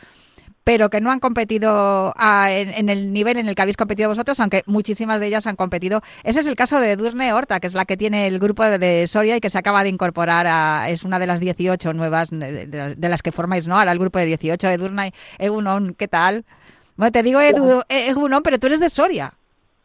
pero 0.63 0.89
que 0.89 1.01
no 1.01 1.11
han 1.11 1.19
competido 1.19 2.13
a, 2.15 2.51
en, 2.51 2.69
en, 2.69 2.89
el 2.89 3.11
nivel 3.11 3.37
en 3.37 3.47
el 3.47 3.55
que 3.55 3.61
habéis 3.61 3.77
competido 3.77 4.09
vosotros, 4.09 4.39
aunque 4.39 4.63
muchísimas 4.65 5.19
de 5.19 5.27
ellas 5.27 5.47
han 5.47 5.55
competido. 5.55 6.01
Ese 6.23 6.41
es 6.41 6.47
el 6.47 6.55
caso 6.55 6.79
de 6.79 6.95
Durne 6.95 7.33
Horta, 7.33 7.59
que 7.59 7.67
es 7.67 7.73
la 7.73 7.85
que 7.85 7.97
tiene 7.97 8.27
el 8.27 8.39
grupo 8.39 8.63
de, 8.63 8.77
de 8.77 9.07
Soria 9.07 9.37
y 9.37 9.39
que 9.39 9.49
se 9.49 9.57
acaba 9.57 9.83
de 9.83 9.89
incorporar 9.89 10.45
a, 10.47 10.89
es 10.89 11.03
una 11.03 11.19
de 11.19 11.27
las 11.27 11.39
18 11.39 11.93
nuevas 11.93 12.29
de, 12.29 12.67
de, 12.67 12.95
de 12.95 13.09
las 13.09 13.21
que 13.21 13.31
formáis, 13.31 13.67
¿no? 13.67 13.77
Ahora 13.77 13.91
el 13.91 13.99
grupo 13.99 14.19
de 14.19 14.25
18 14.25 14.67
de 14.67 14.77
Durne. 14.77 15.13
Egunon, 15.37 15.95
¿qué 15.95 16.07
tal? 16.07 16.45
Bueno, 16.99 17.11
te 17.13 17.23
digo 17.23 17.39
Edu, 17.39 17.81
Egunon, 17.87 18.43
pero 18.43 18.59
tú 18.59 18.67
eres 18.67 18.81
de 18.81 18.89
Soria. 18.89 19.33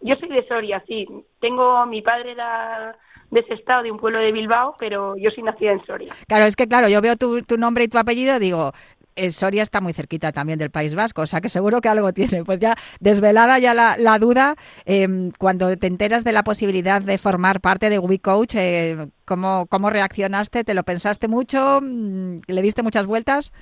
Yo 0.00 0.16
soy 0.16 0.28
de 0.28 0.46
Soria, 0.48 0.82
sí. 0.86 1.06
Tengo, 1.40 1.86
mi 1.86 2.02
padre 2.02 2.32
era 2.32 2.96
de 3.30 3.40
ese 3.40 3.54
estado, 3.54 3.84
de 3.84 3.92
un 3.92 3.98
pueblo 3.98 4.18
de 4.18 4.32
Bilbao, 4.32 4.74
pero 4.78 5.16
yo 5.16 5.30
soy 5.30 5.44
nacida 5.44 5.72
en 5.72 5.84
Soria. 5.86 6.12
Claro, 6.26 6.44
es 6.44 6.56
que 6.56 6.66
claro, 6.66 6.88
yo 6.88 7.00
veo 7.00 7.16
tu, 7.16 7.42
tu 7.42 7.56
nombre 7.56 7.84
y 7.84 7.88
tu 7.88 7.98
apellido, 7.98 8.38
digo, 8.38 8.72
eh, 8.72 9.03
Soria 9.30 9.62
está 9.62 9.80
muy 9.80 9.92
cerquita 9.92 10.32
también 10.32 10.58
del 10.58 10.70
País 10.70 10.94
Vasco, 10.94 11.22
o 11.22 11.26
sea 11.26 11.40
que 11.40 11.48
seguro 11.48 11.80
que 11.80 11.88
algo 11.88 12.12
tiene. 12.12 12.44
Pues 12.44 12.60
ya 12.60 12.74
desvelada 13.00 13.58
ya 13.58 13.74
la, 13.74 13.96
la 13.98 14.18
duda, 14.18 14.54
eh, 14.86 15.06
cuando 15.38 15.76
te 15.76 15.86
enteras 15.86 16.24
de 16.24 16.32
la 16.32 16.42
posibilidad 16.42 17.02
de 17.02 17.18
formar 17.18 17.60
parte 17.60 17.90
de 17.90 17.98
WeCoach, 17.98 18.54
eh, 18.56 18.96
¿cómo, 19.24 19.66
¿cómo 19.68 19.90
reaccionaste? 19.90 20.64
¿Te 20.64 20.74
lo 20.74 20.82
pensaste 20.82 21.28
mucho? 21.28 21.80
¿Le 21.80 22.62
diste 22.62 22.82
muchas 22.82 23.06
vueltas? 23.06 23.52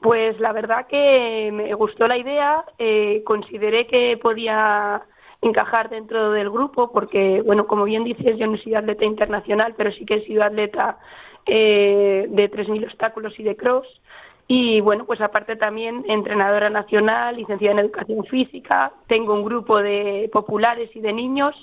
Pues 0.00 0.38
la 0.40 0.52
verdad 0.52 0.88
que 0.88 1.50
me 1.52 1.72
gustó 1.74 2.08
la 2.08 2.18
idea, 2.18 2.64
eh, 2.78 3.22
consideré 3.24 3.86
que 3.86 4.18
podía 4.20 5.02
encajar 5.40 5.90
dentro 5.90 6.32
del 6.32 6.50
grupo 6.50 6.90
porque, 6.90 7.40
bueno, 7.42 7.66
como 7.68 7.84
bien 7.84 8.02
dices, 8.02 8.36
yo 8.36 8.48
no 8.48 8.56
soy 8.58 8.74
atleta 8.74 9.04
internacional, 9.04 9.74
pero 9.76 9.92
sí 9.92 10.04
que 10.04 10.14
he 10.14 10.24
sido 10.24 10.42
atleta 10.42 10.98
eh, 11.46 12.26
de 12.28 12.50
3.000 12.50 12.84
obstáculos 12.84 13.38
y 13.38 13.44
de 13.44 13.56
cross. 13.56 13.86
Y 14.54 14.82
bueno, 14.82 15.06
pues 15.06 15.18
aparte 15.22 15.56
también 15.56 16.04
entrenadora 16.06 16.68
nacional, 16.68 17.36
licenciada 17.36 17.72
en 17.72 17.86
educación 17.86 18.22
física, 18.26 18.92
tengo 19.06 19.32
un 19.32 19.44
grupo 19.44 19.78
de 19.78 20.28
populares 20.30 20.94
y 20.94 21.00
de 21.00 21.10
niños 21.10 21.56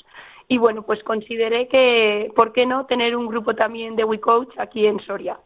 y 0.47 0.57
bueno, 0.57 0.81
pues 0.81 1.03
consideré 1.03 1.67
que, 1.67 2.31
¿por 2.35 2.51
qué 2.51 2.65
no 2.65 2.87
tener 2.87 3.15
un 3.15 3.27
grupo 3.27 3.53
también 3.53 3.95
de 3.95 4.05
WeCoach 4.05 4.57
aquí 4.57 4.87
en 4.87 4.99
Soria? 5.01 5.37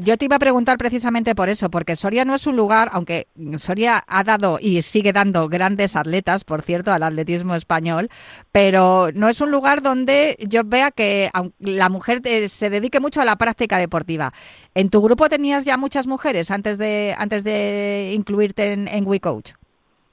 Yo 0.00 0.16
te 0.16 0.26
iba 0.26 0.36
a 0.36 0.38
preguntar 0.38 0.78
precisamente 0.78 1.34
por 1.34 1.48
eso, 1.48 1.70
porque 1.70 1.96
Soria 1.96 2.24
no 2.24 2.34
es 2.34 2.46
un 2.46 2.56
lugar, 2.56 2.88
aunque 2.92 3.26
Soria 3.58 4.02
ha 4.06 4.22
dado 4.22 4.58
y 4.60 4.82
sigue 4.82 5.12
dando 5.12 5.48
grandes 5.48 5.96
atletas, 5.96 6.44
por 6.44 6.62
cierto, 6.62 6.92
al 6.92 7.02
atletismo 7.02 7.56
español, 7.56 8.08
pero 8.52 9.08
no 9.14 9.28
es 9.28 9.40
un 9.40 9.50
lugar 9.50 9.82
donde 9.82 10.36
yo 10.48 10.62
vea 10.64 10.92
que 10.92 11.30
la 11.58 11.88
mujer 11.88 12.20
se 12.22 12.70
dedique 12.70 13.00
mucho 13.00 13.20
a 13.20 13.24
la 13.24 13.36
práctica 13.36 13.78
deportiva. 13.78 14.30
¿En 14.74 14.88
tu 14.88 15.02
grupo 15.02 15.28
tenías 15.28 15.64
ya 15.64 15.76
muchas 15.76 16.06
mujeres 16.06 16.50
antes 16.52 16.78
de, 16.78 17.14
antes 17.18 17.42
de 17.42 18.12
incluirte 18.14 18.72
en, 18.72 18.86
en 18.86 19.06
WeCoach? 19.06 19.54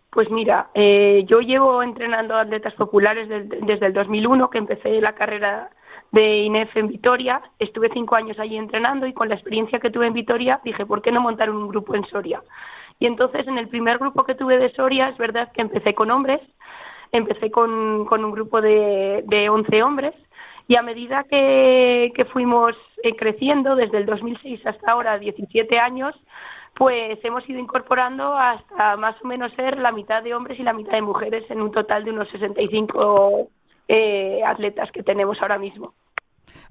Pues 0.10 0.32
mira, 0.32 0.70
eh, 0.74 1.25
yo 1.27 1.42
llevo 1.42 1.84
entrenando 1.84 2.38
atletas 2.38 2.74
populares 2.75 3.27
desde, 3.27 3.60
desde 3.65 3.88
el 3.88 3.94
2001, 3.94 4.50
que 4.50 4.58
empecé 4.58 5.01
la 5.01 5.13
carrera 5.13 5.70
de 6.16 6.44
INEF 6.44 6.76
en 6.78 6.88
Vitoria. 6.88 7.42
Estuve 7.60 7.90
cinco 7.94 8.16
años 8.16 8.40
allí 8.40 8.56
entrenando 8.58 9.06
y 9.06 9.14
con 9.14 9.28
la 9.28 9.36
experiencia 9.36 9.80
que 9.80 9.92
tuve 9.92 10.08
en 10.08 10.14
Vitoria 10.14 10.62
dije, 10.64 10.86
¿por 10.86 11.02
qué 11.02 11.12
no 11.12 11.20
montar 11.20 11.50
un 11.50 11.68
grupo 11.68 11.94
en 11.94 12.06
Soria? 12.06 12.42
Y 13.00 13.06
entonces 13.06 13.46
en 13.48 13.58
el 13.58 13.68
primer 13.68 13.98
grupo 13.98 14.24
que 14.24 14.36
tuve 14.36 14.58
de 14.58 14.72
Soria 14.72 15.10
es 15.10 15.18
verdad 15.18 15.52
que 15.52 15.62
empecé 15.62 15.94
con 15.94 16.10
hombres, 16.12 16.40
empecé 17.12 17.52
con, 17.52 18.06
con 18.06 18.24
un 18.24 18.32
grupo 18.32 18.62
de, 18.62 19.24
de 19.28 19.50
11 19.50 19.84
hombres 19.84 20.16
y 20.70 20.78
a 20.78 20.82
medida 20.82 21.26
que, 21.30 22.14
que 22.16 22.24
fuimos 22.26 22.74
eh, 23.04 23.14
creciendo 23.18 23.76
desde 23.76 23.98
el 23.98 24.06
2006 24.06 24.66
hasta 24.66 24.92
ahora 24.92 25.20
17 25.20 25.78
años, 25.78 26.16
pues 26.76 27.20
hemos 27.26 27.48
ido 27.50 27.60
incorporando 27.60 28.38
hasta 28.38 28.96
más 28.96 29.22
o 29.22 29.28
menos 29.28 29.52
ser 29.54 29.78
la 29.80 29.92
mitad 29.92 30.24
de 30.24 30.34
hombres 30.34 30.58
y 30.58 30.64
la 30.64 30.74
mitad 30.74 30.94
de 30.94 31.02
mujeres 31.02 31.44
en 31.52 31.62
un 31.62 31.72
total 31.72 32.06
de 32.06 32.12
unos 32.12 32.30
65 32.30 33.50
eh, 33.90 34.42
atletas 34.46 34.90
que 34.94 35.04
tenemos 35.04 35.42
ahora 35.42 35.58
mismo. 35.58 35.94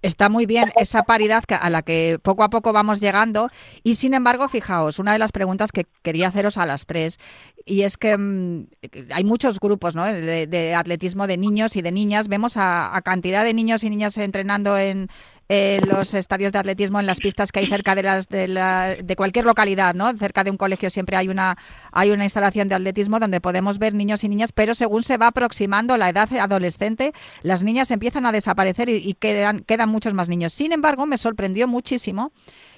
Está 0.03 0.29
muy 0.29 0.47
bien 0.47 0.73
esa 0.77 1.03
paridad 1.03 1.45
a 1.49 1.71
la 1.71 1.83
que 1.83 2.19
poco 2.23 2.43
a 2.43 2.51
poco 2.51 2.73
vamos 2.73 3.01
llegando. 3.01 3.51
Y 3.83 3.95
sin 3.97 4.15
embargo, 4.15 4.49
fijaos, 4.49 4.99
una 4.99 5.13
de 5.13 5.19
las 5.19 5.33
preguntas 5.33 5.73
que 5.73 5.87
quería 6.03 6.29
haceros 6.29 6.59
a 6.59 6.67
las 6.67 6.87
tres 6.87 7.19
y 7.67 7.83
es 7.83 7.97
que 7.97 8.17
mmm, 8.17 8.67
hay 9.11 9.25
muchos 9.25 9.59
grupos 9.59 9.95
¿no? 9.95 10.05
de, 10.05 10.47
de, 10.47 10.75
atletismo 10.75 11.27
de 11.27 11.37
niños 11.37 11.77
y 11.77 11.83
de 11.83 11.93
niñas. 11.93 12.29
Vemos 12.29 12.57
a, 12.57 12.95
a 12.95 13.03
cantidad 13.03 13.45
de 13.45 13.55
niños 13.55 13.85
y 13.85 13.91
niñas 13.91 14.19
entrenando 14.19 14.77
en, 14.77 15.09
en 15.49 15.89
los 15.89 16.15
estadios 16.15 16.53
de 16.53 16.59
atletismo, 16.59 17.01
en 17.01 17.07
las 17.07 17.19
pistas 17.19 17.53
que 17.53 17.61
hay 17.61 17.67
cerca 17.67 17.95
de 17.95 18.03
las 18.03 18.29
de, 18.29 18.49
la, 18.49 18.95
de 18.95 19.17
cualquier 19.17 19.47
localidad, 19.47 19.95
¿no? 19.95 20.15
Cerca 20.17 20.45
de 20.45 20.51
un 20.51 20.57
colegio 20.57 20.91
siempre 20.91 21.17
hay 21.17 21.29
una 21.29 21.57
hay 21.93 22.11
una 22.11 22.25
instalación 22.25 22.69
de 22.69 22.75
atletismo 22.75 23.19
donde 23.19 23.41
podemos 23.41 23.79
ver 23.79 23.95
niños 23.95 24.25
y 24.25 24.29
niñas, 24.29 24.53
pero 24.53 24.75
según 24.75 25.03
se 25.03 25.17
va 25.17 25.29
aproximando 25.29 25.97
la 25.97 26.11
edad 26.11 26.31
adolescente, 26.35 27.13
las 27.43 27.63
niñas 27.63 27.91
empiezan 27.91 28.27
a 28.27 28.33
desaparecer 28.33 28.89
y, 28.91 28.97
y 28.97 29.15
quedan 29.15 29.61
quedan 29.61 29.89
muchos 29.89 30.13
más 30.13 30.29
niños. 30.29 30.53
Sin 30.53 30.73
embargo, 30.73 31.07
me 31.07 31.17
sorprendió 31.17 31.67
muchísimo 31.67 32.33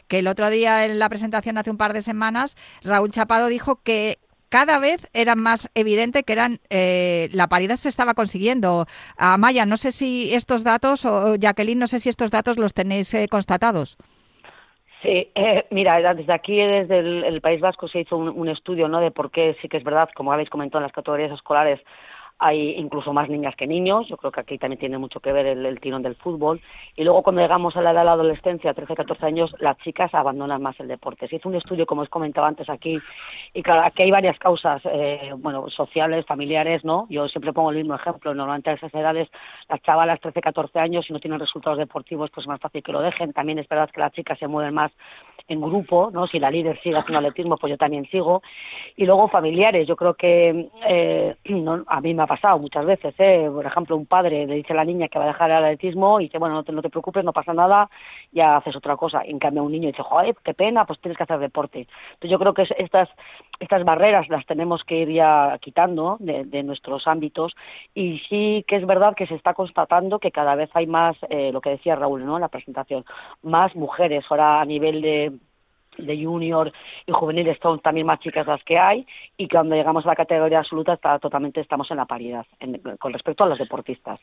que 0.06 0.20
el 0.20 0.28
otro 0.28 0.50
día 0.50 0.84
en 0.84 1.00
la 1.00 1.08
presentación 1.08 1.58
hace 1.58 1.70
un 1.70 1.76
par 1.76 1.92
de 1.92 2.02
semanas 2.02 2.56
Raúl 2.82 3.10
Chapado 3.10 3.48
dijo 3.48 3.82
que 3.82 4.18
cada 4.48 4.78
vez 4.78 5.08
era 5.12 5.34
más 5.34 5.70
evidente 5.74 6.22
que 6.22 6.32
eran 6.32 6.58
eh, 6.70 7.28
la 7.32 7.48
paridad 7.48 7.76
se 7.76 7.88
estaba 7.88 8.14
consiguiendo. 8.14 8.86
Amaya, 9.18 9.66
no 9.66 9.76
sé 9.76 9.90
si 9.92 10.34
estos 10.34 10.64
datos, 10.64 11.04
o 11.04 11.36
Jacqueline, 11.36 11.78
no 11.78 11.86
sé 11.86 11.98
si 11.98 12.08
estos 12.08 12.30
datos 12.30 12.58
los 12.58 12.74
tenéis 12.74 13.12
eh, 13.14 13.28
constatados. 13.28 13.96
Sí, 15.02 15.30
eh, 15.34 15.66
mira, 15.70 16.14
desde 16.14 16.32
aquí, 16.32 16.56
desde 16.56 16.98
el, 16.98 17.40
País 17.40 17.60
Vasco, 17.60 17.86
se 17.86 18.00
hizo 18.00 18.16
un, 18.16 18.28
un, 18.28 18.48
estudio 18.48 18.88
¿no? 18.88 19.00
de 19.00 19.10
por 19.10 19.30
qué 19.30 19.56
sí 19.60 19.68
que 19.68 19.76
es 19.76 19.84
verdad, 19.84 20.08
como 20.14 20.32
habéis 20.32 20.50
comentado 20.50 20.80
en 20.80 20.84
las 20.84 20.92
categorías 20.92 21.30
escolares, 21.32 21.80
hay 22.38 22.72
incluso 22.72 23.12
más 23.12 23.28
niñas 23.30 23.56
que 23.56 23.66
niños, 23.66 24.06
yo 24.08 24.16
creo 24.18 24.30
que 24.30 24.40
aquí 24.40 24.58
también 24.58 24.78
tiene 24.78 24.98
mucho 24.98 25.20
que 25.20 25.32
ver 25.32 25.46
el, 25.46 25.80
tirón 25.80 26.02
del 26.02 26.16
fútbol. 26.16 26.60
Y 26.94 27.04
luego 27.04 27.22
cuando 27.22 27.40
llegamos 27.40 27.76
a 27.76 27.80
la 27.80 27.92
edad 27.92 28.00
de 28.00 28.04
la 28.04 28.12
adolescencia, 28.12 28.74
13, 28.74 28.94
14 28.94 29.26
años, 29.26 29.54
las 29.58 29.78
chicas 29.78 30.14
abandonan 30.14 30.60
más 30.60 30.78
el 30.80 30.88
deporte. 30.88 31.28
Se 31.28 31.36
hizo 31.36 31.48
un 31.48 31.54
estudio, 31.54 31.86
como 31.86 32.02
os 32.02 32.08
comentaba 32.10 32.48
antes 32.48 32.68
aquí, 32.68 32.98
y 33.54 33.62
claro, 33.62 33.82
aquí 33.84 34.02
hay 34.02 34.10
varias 34.10 34.38
causas, 34.38 34.82
eh, 34.84 35.32
bueno, 35.38 35.70
sociales, 35.70 36.26
familiares, 36.26 36.84
¿no? 36.84 37.06
Yo 37.08 37.26
siempre 37.28 37.52
pongo 37.54 37.70
el 37.70 37.76
mismo 37.76 37.94
ejemplo, 37.94 38.34
normalmente 38.34 38.70
a 38.70 38.74
esas 38.74 38.94
edades, 38.94 39.28
las 39.68 39.80
chavalas 39.82 40.20
13, 40.20 40.40
14 40.40 40.78
años, 40.78 41.06
si 41.06 41.12
no 41.14 41.20
tienen 41.20 41.40
resultados 41.40 41.78
deportivos, 41.78 42.30
pues 42.30 42.44
es 42.44 42.48
más 42.48 42.60
fácil 42.60 42.82
que 42.82 42.92
lo 42.92 43.00
dejen. 43.00 43.32
También 43.32 43.58
es 43.58 43.68
verdad 43.68 43.90
que 43.90 44.00
las 44.00 44.12
chicas 44.12 44.38
se 44.38 44.46
mueven 44.46 44.74
más 44.74 44.92
en 45.48 45.60
grupo, 45.60 46.10
¿no? 46.12 46.26
Si 46.26 46.38
la 46.38 46.50
líder 46.50 46.78
sigue 46.82 46.96
haciendo 46.96 47.18
atletismo, 47.18 47.56
pues 47.56 47.70
yo 47.70 47.78
también 47.78 48.06
sigo. 48.10 48.42
Y 48.96 49.06
luego 49.06 49.28
familiares, 49.28 49.86
yo 49.86 49.96
creo 49.96 50.14
que 50.14 50.68
eh, 50.86 51.36
a 51.86 52.00
mí 52.00 52.14
me 52.14 52.25
ha 52.26 52.28
pasado 52.28 52.58
muchas 52.58 52.84
veces, 52.84 53.14
¿eh? 53.18 53.48
Por 53.52 53.64
ejemplo, 53.64 53.96
un 53.96 54.06
padre 54.06 54.46
le 54.46 54.56
dice 54.56 54.72
a 54.72 54.76
la 54.76 54.84
niña 54.84 55.08
que 55.08 55.18
va 55.18 55.24
a 55.24 55.28
dejar 55.28 55.50
el 55.50 55.56
atletismo 55.56 56.20
y 56.20 56.24
dice, 56.24 56.38
bueno, 56.38 56.56
no 56.56 56.64
te, 56.64 56.72
no 56.72 56.82
te 56.82 56.90
preocupes, 56.90 57.24
no 57.24 57.32
pasa 57.32 57.54
nada, 57.54 57.88
ya 58.32 58.56
haces 58.56 58.76
otra 58.76 58.96
cosa. 58.96 59.22
En 59.24 59.38
cambio, 59.38 59.62
un 59.62 59.72
niño 59.72 59.88
dice, 59.88 60.02
joder, 60.02 60.34
qué 60.44 60.54
pena, 60.54 60.84
pues 60.84 61.00
tienes 61.00 61.16
que 61.16 61.22
hacer 61.22 61.38
deporte. 61.38 61.86
Entonces 62.14 62.30
yo 62.30 62.38
creo 62.38 62.52
que 62.52 62.66
estas, 62.78 63.08
estas 63.60 63.84
barreras 63.84 64.28
las 64.28 64.44
tenemos 64.46 64.84
que 64.84 64.96
ir 65.02 65.12
ya 65.12 65.56
quitando 65.60 66.16
de, 66.18 66.44
de 66.44 66.62
nuestros 66.62 67.06
ámbitos 67.06 67.54
y 67.94 68.18
sí 68.28 68.64
que 68.66 68.76
es 68.76 68.86
verdad 68.86 69.14
que 69.14 69.26
se 69.26 69.34
está 69.34 69.54
constatando 69.54 70.18
que 70.18 70.32
cada 70.32 70.54
vez 70.54 70.70
hay 70.74 70.86
más, 70.86 71.16
eh, 71.30 71.52
lo 71.52 71.60
que 71.60 71.70
decía 71.70 71.96
Raúl, 71.96 72.26
¿no? 72.26 72.36
En 72.36 72.42
la 72.42 72.48
presentación, 72.48 73.04
más 73.42 73.74
mujeres 73.76 74.24
ahora 74.28 74.60
a 74.60 74.64
nivel 74.64 75.00
de 75.00 75.32
de 75.98 76.24
junior 76.24 76.72
y 77.06 77.12
juveniles 77.12 77.58
son 77.62 77.80
también 77.80 78.06
más 78.06 78.20
chicas 78.20 78.46
las 78.46 78.62
que 78.64 78.78
hay 78.78 79.06
y 79.36 79.48
cuando 79.48 79.74
llegamos 79.74 80.04
a 80.04 80.08
la 80.08 80.16
categoría 80.16 80.58
absoluta 80.60 80.94
está 80.94 81.18
totalmente 81.18 81.60
estamos 81.60 81.90
en 81.90 81.96
la 81.98 82.06
paridad 82.06 82.46
en- 82.60 82.80
con 82.98 83.12
respecto 83.12 83.44
a 83.44 83.48
los 83.48 83.58
deportistas. 83.58 84.20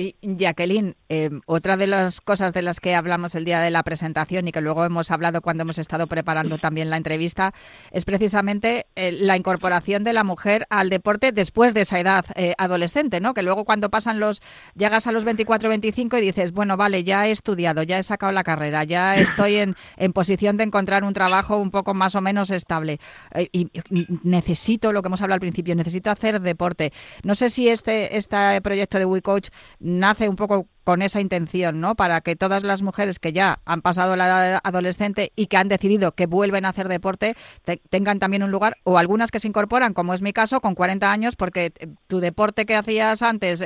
Y 0.00 0.14
Jacqueline, 0.22 0.94
eh, 1.08 1.28
otra 1.46 1.76
de 1.76 1.88
las 1.88 2.20
cosas 2.20 2.52
de 2.52 2.62
las 2.62 2.78
que 2.78 2.94
hablamos 2.94 3.34
el 3.34 3.44
día 3.44 3.60
de 3.60 3.72
la 3.72 3.82
presentación 3.82 4.46
y 4.46 4.52
que 4.52 4.60
luego 4.60 4.84
hemos 4.84 5.10
hablado 5.10 5.42
cuando 5.42 5.62
hemos 5.62 5.76
estado 5.76 6.06
preparando 6.06 6.56
también 6.58 6.88
la 6.88 6.96
entrevista 6.96 7.52
es 7.90 8.04
precisamente 8.04 8.86
eh, 8.94 9.10
la 9.10 9.36
incorporación 9.36 10.04
de 10.04 10.12
la 10.12 10.22
mujer 10.22 10.68
al 10.70 10.88
deporte 10.88 11.32
después 11.32 11.74
de 11.74 11.80
esa 11.80 11.98
edad 11.98 12.24
eh, 12.36 12.54
adolescente, 12.58 13.20
¿no? 13.20 13.34
Que 13.34 13.42
luego 13.42 13.64
cuando 13.64 13.90
pasan 13.90 14.20
los 14.20 14.40
llegas 14.76 15.08
a 15.08 15.10
los 15.10 15.24
24, 15.24 15.68
25 15.68 16.18
y 16.18 16.20
dices, 16.20 16.52
bueno, 16.52 16.76
vale, 16.76 17.02
ya 17.02 17.26
he 17.26 17.32
estudiado, 17.32 17.82
ya 17.82 17.98
he 17.98 18.02
sacado 18.04 18.30
la 18.30 18.44
carrera, 18.44 18.84
ya 18.84 19.16
estoy 19.16 19.56
en, 19.56 19.74
en 19.96 20.12
posición 20.12 20.58
de 20.58 20.62
encontrar 20.62 21.02
un 21.02 21.12
trabajo 21.12 21.56
un 21.56 21.72
poco 21.72 21.92
más 21.92 22.14
o 22.14 22.20
menos 22.20 22.52
estable 22.52 23.00
eh, 23.34 23.48
y 23.50 23.68
y 23.90 24.06
necesito 24.22 24.92
lo 24.92 25.02
que 25.02 25.08
hemos 25.08 25.22
hablado 25.22 25.34
al 25.34 25.40
principio, 25.40 25.74
necesito 25.74 26.08
hacer 26.12 26.40
deporte. 26.40 26.92
No 27.24 27.34
sé 27.34 27.50
si 27.50 27.68
este 27.68 28.16
este 28.16 28.60
proyecto 28.62 28.98
de 28.98 29.04
WeCoach 29.04 29.48
nace 29.88 30.28
un 30.28 30.36
poco 30.36 30.68
con 30.84 31.02
esa 31.02 31.20
intención, 31.20 31.80
¿no? 31.82 31.96
Para 31.96 32.22
que 32.22 32.34
todas 32.34 32.62
las 32.62 32.80
mujeres 32.80 33.18
que 33.18 33.34
ya 33.34 33.60
han 33.66 33.82
pasado 33.82 34.16
la 34.16 34.26
edad 34.26 34.60
adolescente 34.64 35.32
y 35.36 35.46
que 35.46 35.58
han 35.58 35.68
decidido 35.68 36.12
que 36.12 36.26
vuelven 36.26 36.64
a 36.64 36.70
hacer 36.70 36.88
deporte 36.88 37.34
te- 37.64 37.82
tengan 37.90 38.18
también 38.18 38.42
un 38.42 38.50
lugar, 38.50 38.78
o 38.84 38.96
algunas 38.96 39.30
que 39.30 39.38
se 39.38 39.48
incorporan, 39.48 39.92
como 39.92 40.14
es 40.14 40.22
mi 40.22 40.32
caso, 40.32 40.60
con 40.62 40.74
40 40.74 41.12
años, 41.12 41.36
porque 41.36 41.72
eh, 41.78 41.88
tu 42.06 42.20
deporte 42.20 42.64
que 42.64 42.74
hacías 42.74 43.20
antes, 43.22 43.62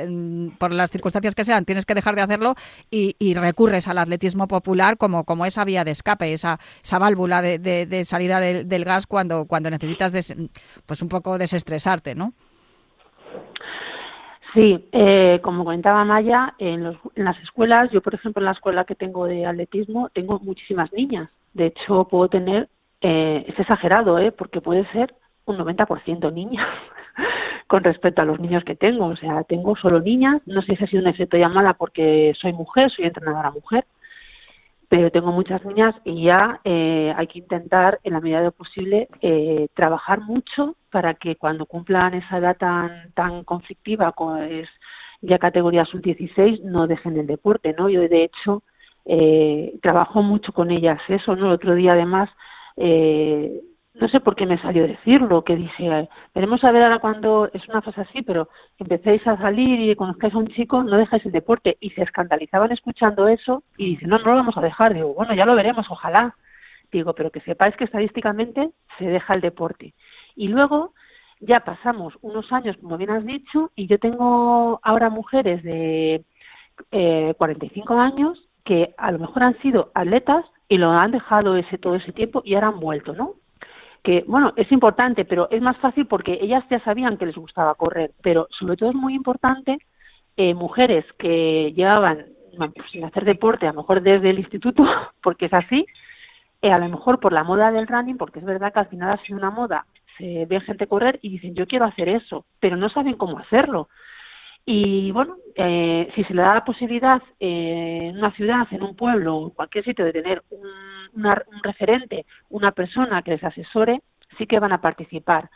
por 0.57 0.73
las 0.73 0.91
circunstancias 0.91 1.33
que 1.33 1.45
sean, 1.45 1.63
tienes 1.63 1.85
que 1.85 1.95
dejar 1.95 2.15
de 2.17 2.23
hacerlo 2.23 2.55
y, 2.91 3.15
y 3.19 3.35
recurres 3.35 3.87
al 3.87 3.99
atletismo 3.99 4.49
popular 4.49 4.97
como, 4.97 5.23
como 5.23 5.45
esa 5.45 5.63
vía 5.63 5.85
de 5.85 5.91
escape, 5.91 6.33
esa, 6.33 6.59
esa 6.83 6.99
válvula 6.99 7.41
de, 7.41 7.57
de- 7.57 7.85
de 7.85 8.03
salida 8.03 8.41
del, 8.41 8.67
del 8.67 8.83
gas 8.83 9.07
cuando, 9.07 9.45
cuando 9.45 9.69
necesitas 9.69 10.11
pues 10.85 11.01
un 11.01 11.07
poco 11.07 11.37
desestresarte, 11.37 12.15
¿no? 12.15 12.33
Sí, 14.53 14.87
eh, 14.91 15.39
como 15.43 15.63
comentaba 15.63 16.03
Maya, 16.05 16.53
en, 16.59 16.83
los- 16.83 16.97
en 17.15 17.25
las 17.25 17.39
escuelas, 17.41 17.89
yo 17.91 18.01
por 18.01 18.13
ejemplo 18.13 18.41
en 18.41 18.45
la 18.45 18.51
escuela 18.51 18.83
que 18.85 18.95
tengo 18.95 19.25
de 19.25 19.45
atletismo 19.45 20.09
tengo 20.09 20.39
muchísimas 20.39 20.91
niñas. 20.93 21.29
De 21.53 21.67
hecho, 21.67 22.05
puedo 22.09 22.27
tener, 22.29 22.69
eh, 23.01 23.45
es 23.47 23.59
exagerado, 23.59 24.19
¿eh? 24.19 24.31
porque 24.31 24.61
puede 24.61 24.85
ser 24.91 25.13
un 25.45 25.57
90% 25.57 26.31
niñas 26.31 26.67
con 27.67 27.83
respecto 27.83 28.21
a 28.21 28.25
los 28.25 28.39
niños 28.39 28.63
que 28.63 28.75
tengo. 28.75 29.07
O 29.07 29.15
sea, 29.15 29.43
tengo 29.43 29.75
solo 29.75 29.99
niñas. 29.99 30.41
No 30.45 30.61
sé 30.61 30.75
si 30.75 30.83
ha 30.83 30.87
sido 30.87 31.01
un 31.03 31.09
efecto 31.09 31.37
llamada 31.37 31.73
porque 31.73 32.33
soy 32.39 32.53
mujer, 32.53 32.91
soy 32.91 33.05
entrenadora 33.05 33.51
mujer, 33.51 33.85
pero 34.93 35.09
tengo 35.09 35.31
muchas 35.31 35.65
niñas 35.65 35.95
y 36.03 36.25
ya 36.25 36.61
eh, 36.63 37.11
hay 37.17 37.25
que 37.25 37.39
intentar, 37.39 37.99
en 38.03 38.13
la 38.13 38.21
medida 38.21 38.37
de 38.37 38.43
lo 38.43 38.51
posible, 38.51 39.09
eh, 39.21 39.67
trabajar 39.73 40.21
mucho 40.21 40.75
para 40.91 41.15
que 41.15 41.35
cuando 41.35 41.65
cumplan 41.65 42.13
esa 42.13 42.37
edad 42.37 42.55
tan, 42.57 43.11
tan 43.15 43.43
conflictiva, 43.43 44.11
como 44.11 44.37
es 44.37 44.69
ya 45.19 45.39
categoría 45.39 45.83
sub-16, 45.85 46.61
no 46.61 46.85
dejen 46.85 47.17
el 47.17 47.25
deporte, 47.25 47.73
¿no? 47.75 47.89
Yo, 47.89 48.01
de 48.01 48.25
hecho, 48.25 48.61
eh, 49.05 49.73
trabajo 49.81 50.21
mucho 50.21 50.53
con 50.53 50.69
ellas 50.69 51.01
eso, 51.07 51.35
¿no? 51.35 51.47
El 51.47 51.53
otro 51.53 51.73
día, 51.73 51.93
además, 51.93 52.29
eh, 52.77 53.61
no 53.95 54.07
sé 54.07 54.19
por 54.19 54.35
qué 54.35 54.45
me 54.45 54.57
salió 54.59 54.87
decirlo, 54.87 55.43
que 55.43 55.55
dije, 55.55 56.09
veremos 56.33 56.63
a 56.63 56.71
ver 56.71 56.83
ahora 56.83 56.99
cuando 56.99 57.49
es 57.53 57.67
una 57.69 57.81
fase 57.81 58.01
así, 58.01 58.23
pero 58.23 58.49
empecéis 58.79 59.25
a 59.27 59.37
salir 59.37 59.79
y 59.79 59.95
conozcáis 59.95 60.33
a 60.33 60.39
un 60.39 60.47
chico, 60.47 60.83
no 60.83 60.97
dejáis 60.97 61.25
el 61.25 61.31
deporte. 61.31 61.77
Y 61.79 61.91
se 61.91 62.01
escandalizaban 62.01 62.71
escuchando 62.71 63.27
eso 63.27 63.63
y 63.77 63.91
dicen, 63.91 64.09
no, 64.09 64.17
no 64.17 64.25
lo 64.25 64.35
vamos 64.35 64.57
a 64.57 64.61
dejar. 64.61 64.93
Digo, 64.93 65.13
bueno, 65.13 65.35
ya 65.35 65.45
lo 65.45 65.55
veremos, 65.55 65.85
ojalá. 65.89 66.35
Digo, 66.91 67.13
pero 67.13 67.31
que 67.31 67.41
sepáis 67.41 67.75
que 67.75 67.83
estadísticamente 67.83 68.71
se 68.97 69.05
deja 69.05 69.35
el 69.35 69.41
deporte. 69.41 69.93
Y 70.35 70.47
luego 70.47 70.93
ya 71.39 71.59
pasamos 71.59 72.17
unos 72.21 72.51
años, 72.51 72.77
como 72.77 72.97
bien 72.97 73.11
has 73.11 73.25
dicho, 73.25 73.71
y 73.75 73.87
yo 73.87 73.99
tengo 73.99 74.79
ahora 74.81 75.09
mujeres 75.09 75.61
de 75.63 76.23
eh, 76.91 77.33
45 77.37 77.93
años 77.93 78.49
que 78.65 78.95
a 78.97 79.11
lo 79.11 79.19
mejor 79.19 79.43
han 79.43 79.59
sido 79.61 79.91
atletas 79.93 80.45
y 80.67 80.77
lo 80.77 80.91
han 80.91 81.11
dejado 81.11 81.57
ese 81.57 81.77
todo 81.77 81.95
ese 81.95 82.13
tiempo 82.13 82.41
y 82.45 82.55
ahora 82.55 82.69
han 82.69 82.79
vuelto, 82.79 83.13
¿no? 83.13 83.35
Que 84.03 84.25
bueno, 84.27 84.53
es 84.57 84.71
importante, 84.71 85.25
pero 85.25 85.49
es 85.49 85.61
más 85.61 85.77
fácil 85.77 86.05
porque 86.07 86.37
ellas 86.41 86.63
ya 86.69 86.79
sabían 86.81 87.17
que 87.17 87.25
les 87.25 87.35
gustaba 87.35 87.73
correr, 87.75 88.11
pero 88.21 88.47
sobre 88.51 88.75
todo 88.75 88.89
es 88.89 88.95
muy 88.95 89.15
importante 89.15 89.77
eh, 90.35 90.53
mujeres 90.53 91.05
que 91.17 91.71
llevaban 91.75 92.25
pues, 92.57 92.91
sin 92.91 93.05
hacer 93.05 93.23
deporte, 93.23 93.65
a 93.65 93.71
lo 93.71 93.81
mejor 93.81 94.01
desde 94.01 94.29
el 94.29 94.39
instituto, 94.39 94.83
porque 95.23 95.45
es 95.45 95.53
así, 95.53 95.85
eh, 96.61 96.71
a 96.71 96.79
lo 96.79 96.89
mejor 96.89 97.19
por 97.19 97.31
la 97.31 97.43
moda 97.43 97.71
del 97.71 97.87
running, 97.87 98.17
porque 98.17 98.39
es 98.39 98.45
verdad 98.45 98.73
que 98.73 98.79
al 98.79 98.87
final 98.87 99.11
ha 99.11 99.23
sido 99.23 99.37
una 99.37 99.51
moda, 99.51 99.85
se 100.17 100.45
ve 100.45 100.59
gente 100.61 100.87
correr 100.87 101.19
y 101.21 101.29
dicen 101.29 101.55
yo 101.55 101.65
quiero 101.65 101.85
hacer 101.85 102.09
eso, 102.09 102.45
pero 102.59 102.75
no 102.75 102.89
saben 102.89 103.15
cómo 103.15 103.39
hacerlo. 103.39 103.89
Y 104.65 105.11
bueno, 105.11 105.35
eh, 105.55 106.09
si 106.15 106.23
se 106.23 106.33
le 106.33 106.41
da 106.41 106.53
la 106.55 106.65
posibilidad 106.65 107.21
eh, 107.39 107.99
en 108.09 108.17
una 108.17 108.31
ciudad, 108.33 108.65
en 108.71 108.83
un 108.83 108.95
pueblo 108.95 109.35
o 109.37 109.43
en 109.47 109.49
cualquier 109.51 109.83
sitio 109.83 110.05
de 110.05 110.13
tener 110.13 110.41
un, 110.49 110.67
una- 111.13 111.43
un 111.47 111.61
referente, 111.63 112.25
una 112.49 112.71
persona 112.71 113.21
que 113.23 113.31
les 113.31 113.43
asesore, 113.43 114.01
sí 114.37 114.47
que 114.47 114.59
van 114.59 114.71
a 114.71 114.81
participar. 114.81 115.49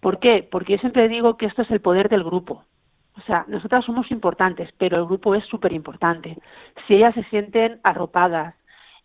¿Por 0.00 0.20
qué? 0.20 0.48
Porque 0.50 0.74
yo 0.74 0.78
siempre 0.78 1.08
digo 1.08 1.36
que 1.36 1.46
esto 1.46 1.62
es 1.62 1.70
el 1.70 1.80
poder 1.80 2.08
del 2.08 2.24
grupo. 2.24 2.64
O 3.16 3.20
sea, 3.22 3.44
nosotras 3.48 3.84
somos 3.84 4.10
importantes, 4.10 4.70
pero 4.78 4.98
el 4.98 5.06
grupo 5.06 5.34
es 5.34 5.44
súper 5.46 5.72
importante. 5.72 6.36
Si 6.86 6.94
ellas 6.94 7.14
se 7.14 7.24
sienten 7.24 7.80
arropadas, 7.84 8.54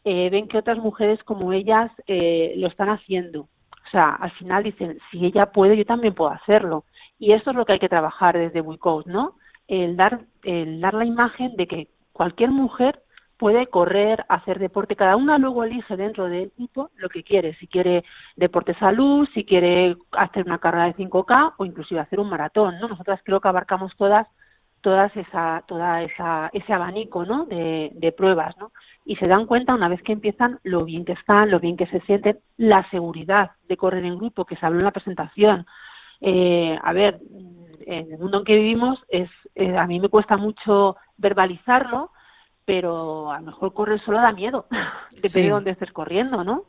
eh, 0.04 0.30
ven 0.32 0.48
que 0.48 0.58
otras 0.58 0.78
mujeres 0.80 1.24
como 1.24 1.54
ellas 1.54 1.92
eh, 2.08 2.54
lo 2.58 2.68
están 2.68 2.90
haciendo. 2.90 3.42
O 3.44 3.90
sea, 3.92 4.12
al 4.12 4.32
final 4.32 4.64
dicen, 4.64 5.00
si 5.12 5.26
ella 5.26 5.48
puede, 5.52 5.78
yo 5.78 5.86
también 5.86 6.14
puedo 6.14 6.32
hacerlo. 6.32 6.86
Y 7.22 7.34
esto 7.34 7.52
es 7.52 7.56
lo 7.56 7.66
que 7.66 7.74
hay 7.74 7.80
que 7.80 7.88
trabajar 7.88 8.36
desde 8.36 8.62
WeCoach, 8.62 9.06
¿no? 9.06 9.36
El 9.68 9.96
dar, 9.96 10.22
el 10.42 10.82
dar 10.82 10.96
la 10.96 11.06
imagen 11.06 11.56
de 11.56 11.68
que 11.68 11.88
cualquier 12.14 12.50
mujer 12.50 13.04
puede 13.38 13.68
correr, 13.68 14.26
hacer 14.28 14.58
deporte. 14.58 14.96
Cada 14.96 15.16
una 15.18 15.38
luego 15.38 15.64
elige 15.64 15.96
dentro 15.98 16.26
del 16.26 16.52
grupo 16.58 16.90
lo 16.96 17.10
que 17.10 17.22
quiere. 17.22 17.54
Si 17.60 17.68
quiere 17.68 18.04
deporte 18.36 18.74
salud, 18.80 19.30
si 19.36 19.46
quiere 19.46 19.98
hacer 20.14 20.48
una 20.48 20.58
carrera 20.58 20.86
de 20.86 20.96
5K 20.96 21.54
o 21.58 21.66
inclusive 21.66 22.00
hacer 22.00 22.20
un 22.20 22.28
maratón, 22.28 22.80
¿no? 22.80 22.88
Nosotras 22.88 23.22
creo 23.24 23.40
que 23.40 23.50
abarcamos 23.50 23.96
todas 23.98 24.28
todas 24.82 25.16
esa 25.16 25.64
toda 25.68 26.02
esa 26.02 26.50
ese 26.54 26.74
abanico 26.74 27.24
no 27.24 27.46
de, 27.46 27.92
de 27.94 28.12
pruebas 28.12 28.58
no 28.58 28.72
y 29.06 29.16
se 29.18 29.28
dan 29.28 29.46
cuenta 29.46 29.76
una 29.76 29.90
vez 29.90 30.02
que 30.02 30.14
empiezan 30.14 30.60
lo 30.64 30.86
bien 30.86 31.06
que 31.06 31.12
están 31.12 31.52
lo 31.52 31.60
bien 31.60 31.78
que 31.78 31.86
se 31.86 32.00
sienten 32.02 32.40
la 32.58 32.90
seguridad 32.90 33.52
de 33.70 33.78
correr 33.78 34.04
en 34.06 34.18
grupo 34.18 34.46
que 34.46 34.56
se 34.56 34.66
habló 34.66 34.80
en 34.80 34.86
la 34.86 34.92
presentación 34.92 35.68
eh, 36.22 36.78
a 36.82 36.94
ver 36.94 37.20
en 37.86 38.12
el 38.14 38.20
mundo 38.20 38.40
en 38.40 38.46
que 38.46 38.56
vivimos 38.56 39.00
es 39.10 39.30
eh, 39.56 39.76
a 39.78 39.86
mí 39.88 40.00
me 40.00 40.10
cuesta 40.10 40.38
mucho 40.38 40.96
verbalizarlo 41.18 42.12
pero 42.66 43.32
a 43.32 43.40
lo 43.40 43.48
mejor 43.48 43.74
correr 43.74 44.00
solo 44.02 44.20
da 44.22 44.32
miedo 44.32 44.68
depende 45.12 45.30
Sí. 45.30 45.42
de 45.44 45.50
dónde 45.50 45.72
estés 45.72 45.92
corriendo 45.92 46.44
no 46.44 46.64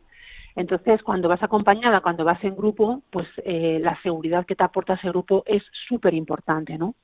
entonces, 0.55 1.03
cuando 1.03 1.31
vas 1.31 1.43
acompañada, 1.43 2.03
cuando 2.03 2.25
vas 2.27 2.45
en 2.45 2.55
grupo, 2.55 3.01
pues 3.11 3.27
eh, 3.43 3.79
la 3.81 3.99
seguridad 4.03 4.45
que 4.45 4.55
te 4.55 4.63
aporta 4.63 4.93
ese 4.93 5.09
grupo 5.09 5.43
es 5.47 5.63
súper 5.89 6.13
importante, 6.13 6.77
¿no? 6.77 6.95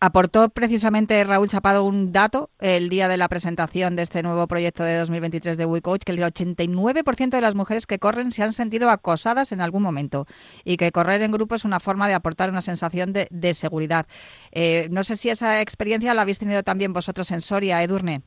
Aportó 0.00 0.48
precisamente 0.50 1.24
Raúl 1.24 1.48
Chapado 1.48 1.82
un 1.82 2.12
dato 2.12 2.50
el 2.60 2.88
día 2.88 3.08
de 3.08 3.16
la 3.16 3.26
presentación 3.26 3.96
de 3.96 4.02
este 4.02 4.22
nuevo 4.22 4.46
proyecto 4.46 4.84
de 4.84 4.96
2023 4.96 5.58
de 5.58 5.66
WeCoach, 5.66 6.02
que 6.04 6.12
el 6.12 6.18
89% 6.18 7.30
de 7.30 7.40
las 7.40 7.56
mujeres 7.56 7.84
que 7.84 7.98
corren 7.98 8.30
se 8.30 8.44
han 8.44 8.52
sentido 8.52 8.90
acosadas 8.90 9.50
en 9.50 9.60
algún 9.60 9.82
momento 9.82 10.26
y 10.64 10.76
que 10.76 10.92
correr 10.92 11.22
en 11.22 11.32
grupo 11.32 11.56
es 11.56 11.64
una 11.64 11.80
forma 11.80 12.06
de 12.06 12.14
aportar 12.14 12.48
una 12.48 12.60
sensación 12.60 13.12
de, 13.12 13.26
de 13.32 13.54
seguridad. 13.54 14.06
Eh, 14.52 14.86
no 14.92 15.02
sé 15.02 15.16
si 15.16 15.30
esa 15.30 15.60
experiencia 15.60 16.14
la 16.14 16.22
habéis 16.22 16.38
tenido 16.38 16.62
también 16.62 16.92
vosotros 16.92 17.32
en 17.32 17.40
Soria, 17.40 17.82
Edurne. 17.82 18.20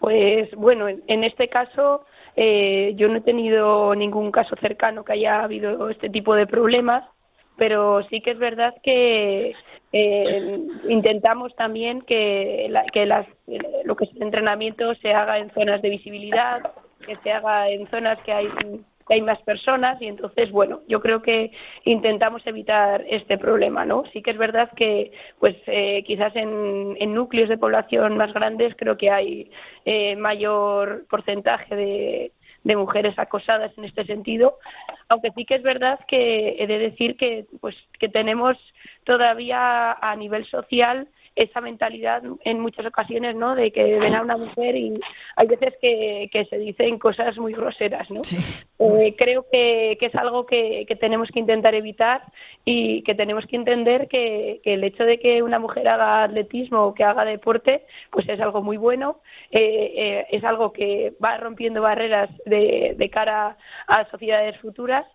Pues 0.00 0.50
bueno, 0.56 0.88
en, 0.88 1.24
este 1.24 1.48
caso 1.48 2.06
eh, 2.34 2.94
yo 2.96 3.08
no 3.08 3.18
he 3.18 3.20
tenido 3.22 3.94
ningún 3.94 4.32
caso 4.32 4.56
cercano 4.58 5.04
que 5.04 5.12
haya 5.12 5.42
habido 5.42 5.90
este 5.90 6.08
tipo 6.08 6.34
de 6.34 6.46
problemas, 6.46 7.04
pero 7.58 8.02
sí 8.08 8.22
que 8.22 8.30
es 8.30 8.38
verdad 8.38 8.74
que 8.82 9.54
eh, 9.98 10.60
intentamos 10.88 11.54
también 11.56 12.02
que, 12.02 12.66
la- 12.70 12.84
que 12.92 13.06
las, 13.06 13.26
lo 13.84 13.96
que 13.96 14.04
es 14.04 14.10
el 14.16 14.22
entrenamiento 14.22 14.94
se 14.96 15.12
haga 15.12 15.38
en 15.38 15.50
zonas 15.50 15.80
de 15.82 15.90
visibilidad, 15.90 16.60
que 17.06 17.16
se 17.22 17.30
haga 17.32 17.68
en 17.70 17.86
zonas 17.88 18.18
que 18.22 18.32
hay 18.32 18.48
que 19.06 19.14
hay 19.14 19.22
más 19.22 19.40
personas 19.42 20.02
y 20.02 20.06
entonces, 20.06 20.50
bueno, 20.50 20.80
yo 20.88 21.00
creo 21.00 21.22
que 21.22 21.52
intentamos 21.84 22.44
evitar 22.44 23.04
este 23.08 23.38
problema, 23.38 23.84
¿no? 23.84 24.02
Sí 24.12 24.20
que 24.20 24.32
es 24.32 24.36
verdad 24.36 24.68
que, 24.74 25.12
pues, 25.38 25.54
eh, 25.66 26.02
quizás 26.04 26.34
en, 26.34 26.96
en, 26.98 27.14
núcleos 27.14 27.48
de 27.48 27.56
población 27.56 28.16
más 28.16 28.32
grandes 28.34 28.74
creo 28.76 28.96
que 28.96 29.10
hay 29.10 29.48
eh, 29.84 30.16
mayor 30.16 31.06
porcentaje 31.08 31.76
de, 31.76 32.32
de 32.64 32.76
mujeres 32.76 33.16
acosadas 33.16 33.70
en 33.78 33.84
este 33.84 34.04
sentido, 34.06 34.58
aunque 35.08 35.30
sí 35.36 35.44
que 35.44 35.54
es 35.54 35.62
verdad 35.62 36.00
que 36.08 36.56
he 36.58 36.66
de 36.66 36.78
decir 36.78 37.16
que, 37.16 37.46
pues, 37.60 37.76
que 38.00 38.08
tenemos 38.08 38.56
todavía 39.06 39.92
a 39.92 40.16
nivel 40.16 40.44
social 40.46 41.08
esa 41.36 41.60
mentalidad 41.60 42.22
en 42.44 42.60
muchas 42.60 42.86
ocasiones, 42.86 43.36
¿no? 43.36 43.54
De 43.54 43.70
que 43.70 43.98
ven 43.98 44.14
a 44.14 44.22
una 44.22 44.38
mujer 44.38 44.74
y 44.74 44.98
hay 45.36 45.46
veces 45.46 45.74
que, 45.82 46.30
que 46.32 46.46
se 46.46 46.56
dicen 46.56 46.98
cosas 46.98 47.36
muy 47.36 47.52
groseras, 47.52 48.10
¿no? 48.10 48.22
Eh, 48.78 49.14
creo 49.16 49.46
que, 49.50 49.96
que, 50.00 50.06
es 50.06 50.14
algo 50.14 50.46
que, 50.46 50.86
que, 50.88 50.96
tenemos 50.96 51.28
que 51.30 51.40
intentar 51.40 51.74
evitar 51.74 52.22
y 52.64 53.02
que 53.02 53.14
tenemos 53.14 53.46
que 53.46 53.56
entender 53.56 54.08
que, 54.08 54.60
que, 54.64 54.74
el 54.74 54.84
hecho 54.84 55.04
de 55.04 55.18
que 55.18 55.42
una 55.42 55.58
mujer 55.58 55.88
haga 55.88 56.24
atletismo 56.24 56.84
o 56.84 56.94
que 56.94 57.04
haga 57.04 57.24
deporte, 57.24 57.84
pues 58.10 58.26
es 58.28 58.40
algo 58.40 58.62
muy 58.62 58.78
bueno, 58.78 59.20
eh, 59.50 59.92
eh, 59.96 60.26
es 60.30 60.42
algo 60.42 60.72
que 60.72 61.12
va 61.22 61.36
rompiendo 61.36 61.82
barreras 61.82 62.30
de, 62.46 62.94
de 62.96 63.10
cara 63.10 63.56
a 63.86 64.10
sociedades 64.10 64.58
futuras 64.60 65.06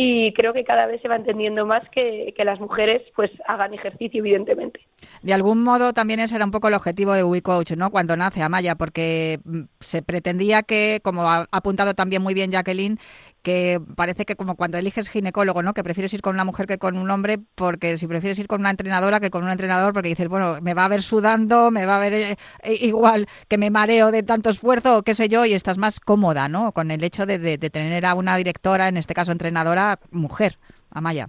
y 0.00 0.32
creo 0.32 0.52
que 0.52 0.62
cada 0.62 0.86
vez 0.86 1.02
se 1.02 1.08
va 1.08 1.16
entendiendo 1.16 1.66
más 1.66 1.82
que, 1.90 2.32
que, 2.36 2.44
las 2.44 2.60
mujeres 2.60 3.02
pues 3.16 3.32
hagan 3.48 3.74
ejercicio 3.74 4.20
evidentemente. 4.20 4.78
De 5.22 5.34
algún 5.34 5.64
modo 5.64 5.92
también 5.92 6.20
ese 6.20 6.36
era 6.36 6.44
un 6.44 6.52
poco 6.52 6.68
el 6.68 6.74
objetivo 6.74 7.14
de 7.14 7.24
WeCoach, 7.24 7.72
¿no? 7.72 7.90
Cuando 7.90 8.16
nace 8.16 8.40
Amaya, 8.40 8.76
porque 8.76 9.40
mm, 9.44 9.62
se 9.80 10.02
pretendía 10.02 10.62
que, 10.62 11.00
como 11.02 11.28
ha 11.28 11.48
apuntado 11.50 11.94
también 11.94 12.22
muy 12.22 12.32
bien 12.32 12.52
Jacqueline, 12.52 13.00
que 13.42 13.78
parece 13.96 14.24
que 14.24 14.36
como 14.36 14.56
cuando 14.56 14.78
eliges 14.78 15.08
ginecólogo, 15.08 15.62
¿no? 15.62 15.74
Que 15.74 15.84
prefieres 15.84 16.12
ir 16.14 16.22
con 16.22 16.34
una 16.34 16.44
mujer 16.44 16.66
que 16.66 16.78
con 16.78 16.96
un 16.98 17.10
hombre, 17.10 17.38
porque 17.54 17.96
si 17.96 18.06
prefieres 18.06 18.38
ir 18.38 18.48
con 18.48 18.60
una 18.60 18.70
entrenadora 18.70 19.20
que 19.20 19.30
con 19.30 19.44
un 19.44 19.50
entrenador, 19.50 19.92
porque 19.92 20.08
dices, 20.08 20.28
bueno, 20.28 20.56
me 20.60 20.74
va 20.74 20.84
a 20.84 20.88
ver 20.88 21.02
sudando, 21.02 21.70
me 21.70 21.86
va 21.86 21.96
a 21.96 22.00
ver 22.00 22.12
eh, 22.14 22.36
igual 22.80 23.26
que 23.48 23.58
me 23.58 23.70
mareo 23.70 24.10
de 24.10 24.22
tanto 24.22 24.50
esfuerzo, 24.50 25.02
qué 25.02 25.14
sé 25.14 25.28
yo, 25.28 25.44
y 25.44 25.54
estás 25.54 25.78
más 25.78 26.00
cómoda, 26.00 26.48
¿no? 26.48 26.72
Con 26.72 26.90
el 26.90 27.02
hecho 27.04 27.26
de, 27.26 27.58
tener 27.58 28.06
a 28.06 28.14
una 28.14 28.36
directora, 28.36 28.88
en 28.88 28.96
este 28.96 29.14
caso 29.14 29.32
entrenadora, 29.32 29.98
mujer, 30.10 30.56
Amaya. 30.90 31.28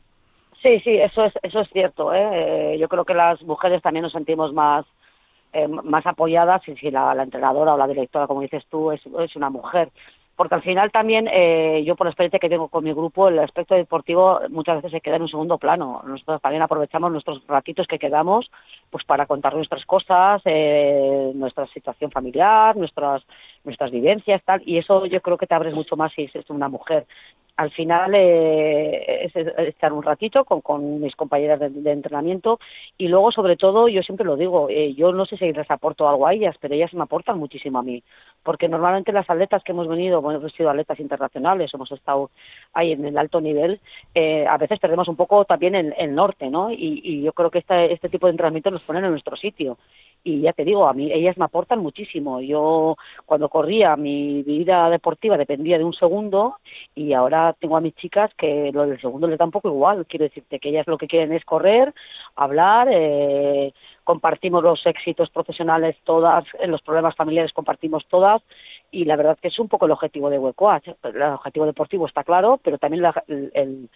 Sí, 0.61 0.79
sí, 0.81 0.97
eso 0.97 1.23
es, 1.25 1.33
eso 1.41 1.61
es 1.61 1.69
cierto. 1.69 2.13
¿eh? 2.13 2.77
Yo 2.79 2.89
creo 2.89 3.05
que 3.05 3.13
las 3.13 3.41
mujeres 3.43 3.81
también 3.81 4.03
nos 4.03 4.11
sentimos 4.11 4.53
más, 4.53 4.85
eh, 5.53 5.67
más 5.67 6.05
apoyadas 6.05 6.61
si 6.63 6.91
la, 6.91 7.15
la, 7.15 7.23
entrenadora 7.23 7.73
o 7.73 7.77
la 7.77 7.87
directora, 7.87 8.27
como 8.27 8.41
dices 8.41 8.65
tú, 8.69 8.91
es, 8.91 9.01
es 9.05 9.35
una 9.35 9.49
mujer 9.49 9.89
porque 10.39 10.55
al 10.55 10.61
final 10.61 10.89
también 10.89 11.27
eh, 11.29 11.83
yo 11.85 11.97
por 11.97 12.07
la 12.07 12.11
experiencia 12.11 12.39
que 12.39 12.47
tengo 12.47 12.69
con 12.69 12.85
mi 12.85 12.93
grupo 12.93 13.27
el 13.27 13.39
aspecto 13.39 13.75
deportivo 13.75 14.39
muchas 14.47 14.77
veces 14.77 14.91
se 14.91 15.01
queda 15.01 15.17
en 15.17 15.23
un 15.23 15.27
segundo 15.27 15.57
plano. 15.57 16.01
Nosotros 16.05 16.41
también 16.41 16.61
aprovechamos 16.61 17.11
nuestros 17.11 17.45
ratitos 17.45 17.87
que 17.87 17.99
quedamos 17.99 18.49
pues 18.89 19.03
para 19.03 19.25
contar 19.25 19.53
nuestras 19.53 19.85
cosas 19.85 20.41
eh, 20.45 21.33
nuestra 21.35 21.67
situación 21.67 22.09
familiar 22.09 22.77
nuestras 22.77 23.21
nuestras 23.65 23.91
vivencias 23.91 24.41
tal 24.45 24.61
y 24.65 24.77
eso 24.77 25.05
yo 25.07 25.19
creo 25.19 25.37
que 25.37 25.45
te 25.45 25.55
abres 25.55 25.73
mucho 25.73 25.97
más 25.97 26.13
si 26.13 26.29
es 26.33 26.49
una 26.49 26.69
mujer 26.69 27.05
al 27.57 27.71
final 27.71 28.13
eh, 28.15 29.25
es 29.25 29.35
estar 29.35 29.91
un 29.91 30.03
ratito 30.03 30.45
con, 30.45 30.61
con 30.61 31.01
mis 31.01 31.15
compañeras 31.15 31.59
de, 31.59 31.69
de, 31.69 31.91
entrenamiento 31.91 32.59
y 32.97 33.07
luego 33.07 33.31
sobre 33.31 33.57
todo 33.57 33.87
yo 33.87 34.01
siempre 34.01 34.25
lo 34.25 34.37
digo 34.37 34.67
eh, 34.69 34.93
yo 34.93 35.11
no 35.11 35.25
sé 35.25 35.37
si 35.37 35.51
les 35.51 35.69
aporto 35.69 36.07
algo 36.07 36.25
a 36.25 36.33
ellas 36.33 36.55
pero 36.59 36.73
ellas 36.73 36.93
me 36.93 37.03
aportan 37.03 37.37
muchísimo 37.37 37.79
a 37.79 37.83
mí. 37.83 38.03
Porque 38.43 38.69
normalmente 38.69 39.11
las 39.11 39.29
atletas 39.29 39.63
que 39.63 39.73
hemos 39.73 39.87
venido 39.87 40.19
hemos 40.19 40.53
sido 40.53 40.69
atletas 40.69 40.99
internacionales 40.99 41.73
hemos 41.73 41.91
estado 41.91 42.29
ahí 42.73 42.93
en 42.93 43.05
el 43.05 43.17
alto 43.17 43.41
nivel 43.41 43.79
eh, 44.15 44.45
a 44.47 44.57
veces 44.57 44.79
perdemos 44.79 45.07
un 45.07 45.15
poco 45.15 45.45
también 45.45 45.75
el, 45.75 45.93
el 45.97 46.15
norte 46.15 46.49
no 46.49 46.71
y, 46.71 47.01
y 47.03 47.21
yo 47.21 47.33
creo 47.33 47.51
que 47.51 47.59
este, 47.59 47.93
este 47.93 48.09
tipo 48.09 48.27
de 48.27 48.31
entrenamiento 48.31 48.71
nos 48.71 48.83
ponen 48.83 49.05
en 49.05 49.11
nuestro 49.11 49.35
sitio. 49.35 49.77
Y 50.23 50.41
ya 50.41 50.53
te 50.53 50.65
digo, 50.65 50.87
a 50.87 50.93
mí 50.93 51.11
ellas 51.11 51.37
me 51.37 51.45
aportan 51.45 51.79
muchísimo. 51.79 52.41
Yo 52.41 52.97
cuando 53.25 53.47
corría 53.47 53.95
mi 53.95 54.43
vida 54.43 54.89
deportiva 54.89 55.37
dependía 55.37 55.77
de 55.77 55.85
un 55.85 55.93
segundo 55.93 56.57
y 56.93 57.13
ahora 57.13 57.48
tengo 57.53 57.77
a 57.77 57.81
mis 57.81 57.95
chicas 57.95 58.31
que 58.35 58.71
lo 58.73 58.85
del 58.85 58.99
segundo 58.99 59.27
les 59.27 59.37
da 59.37 59.45
un 59.45 59.51
poco 59.51 59.69
igual. 59.69 60.05
Quiero 60.07 60.25
decirte 60.25 60.59
que 60.59 60.69
ellas 60.69 60.87
lo 60.87 60.97
que 60.97 61.07
quieren 61.07 61.33
es 61.33 61.45
correr, 61.45 61.93
hablar, 62.35 62.87
eh, 62.91 63.73
compartimos 64.03 64.63
los 64.63 64.85
éxitos 64.85 65.29
profesionales 65.29 65.95
todas, 66.03 66.45
en 66.59 66.71
los 66.71 66.81
problemas 66.81 67.15
familiares 67.15 67.53
compartimos 67.53 68.05
todas 68.07 68.41
y 68.91 69.05
la 69.05 69.15
verdad 69.15 69.37
que 69.41 69.49
es 69.49 69.59
un 69.59 69.67
poco 69.67 69.85
el 69.85 69.91
objetivo 69.91 70.29
de 70.29 70.39
Huecoach. 70.39 70.87
El 71.03 71.21
objetivo 71.21 71.65
deportivo 71.65 72.07
está 72.07 72.23
claro, 72.23 72.59
pero 72.63 72.77
también 72.77 73.03
la, 73.03 73.23
el, 73.27 73.51
el 73.53 73.89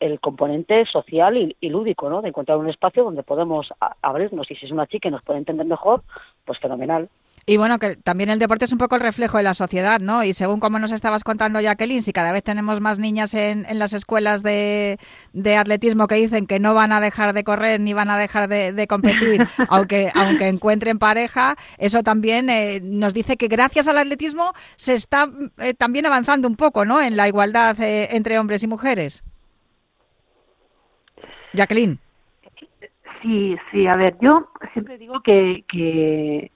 el 0.00 0.18
componente 0.18 0.86
social 0.86 1.36
y, 1.36 1.54
y, 1.60 1.68
lúdico, 1.68 2.08
¿no? 2.08 2.22
De 2.22 2.28
encontrar 2.28 2.56
un 2.56 2.70
espacio 2.70 3.04
donde 3.04 3.22
podemos 3.22 3.72
abrirnos 4.00 4.50
y 4.50 4.56
si 4.56 4.64
es 4.64 4.72
una 4.72 4.86
chica 4.86 5.08
y 5.08 5.10
nos 5.10 5.22
puede 5.22 5.38
entender 5.38 5.66
mejor, 5.66 6.02
pues 6.46 6.58
fenomenal. 6.58 7.10
Y 7.50 7.56
bueno, 7.56 7.80
que 7.80 7.96
también 7.96 8.30
el 8.30 8.38
deporte 8.38 8.66
es 8.66 8.70
un 8.70 8.78
poco 8.78 8.94
el 8.94 9.00
reflejo 9.00 9.36
de 9.36 9.42
la 9.42 9.54
sociedad, 9.54 9.98
¿no? 9.98 10.22
Y 10.22 10.34
según 10.34 10.60
como 10.60 10.78
nos 10.78 10.92
estabas 10.92 11.24
contando, 11.24 11.60
Jacqueline, 11.60 12.00
si 12.00 12.12
cada 12.12 12.30
vez 12.30 12.44
tenemos 12.44 12.80
más 12.80 13.00
niñas 13.00 13.34
en, 13.34 13.66
en 13.68 13.80
las 13.80 13.92
escuelas 13.92 14.44
de, 14.44 15.00
de, 15.32 15.56
atletismo 15.56 16.06
que 16.06 16.14
dicen 16.14 16.46
que 16.46 16.60
no 16.60 16.74
van 16.74 16.92
a 16.92 17.00
dejar 17.00 17.32
de 17.32 17.42
correr 17.42 17.80
ni 17.80 17.92
van 17.92 18.08
a 18.08 18.16
dejar 18.16 18.48
de, 18.48 18.72
de 18.72 18.86
competir, 18.86 19.48
aunque, 19.68 20.12
aunque 20.14 20.46
encuentren 20.46 21.00
pareja, 21.00 21.56
eso 21.78 22.04
también 22.04 22.50
eh, 22.50 22.78
nos 22.84 23.14
dice 23.14 23.36
que 23.36 23.48
gracias 23.48 23.88
al 23.88 23.98
atletismo 23.98 24.52
se 24.76 24.94
está 24.94 25.26
eh, 25.58 25.74
también 25.74 26.06
avanzando 26.06 26.46
un 26.46 26.54
poco, 26.54 26.84
¿no? 26.84 27.00
En 27.02 27.16
la 27.16 27.26
igualdad 27.26 27.76
eh, 27.80 28.10
entre 28.12 28.38
hombres 28.38 28.62
y 28.62 28.68
mujeres. 28.68 29.24
Jacqueline. 31.54 31.98
Sí, 33.22 33.56
sí, 33.72 33.88
a 33.88 33.96
ver, 33.96 34.16
yo 34.20 34.48
siempre 34.72 34.98
digo 34.98 35.20
que, 35.20 35.64
que, 35.68 36.52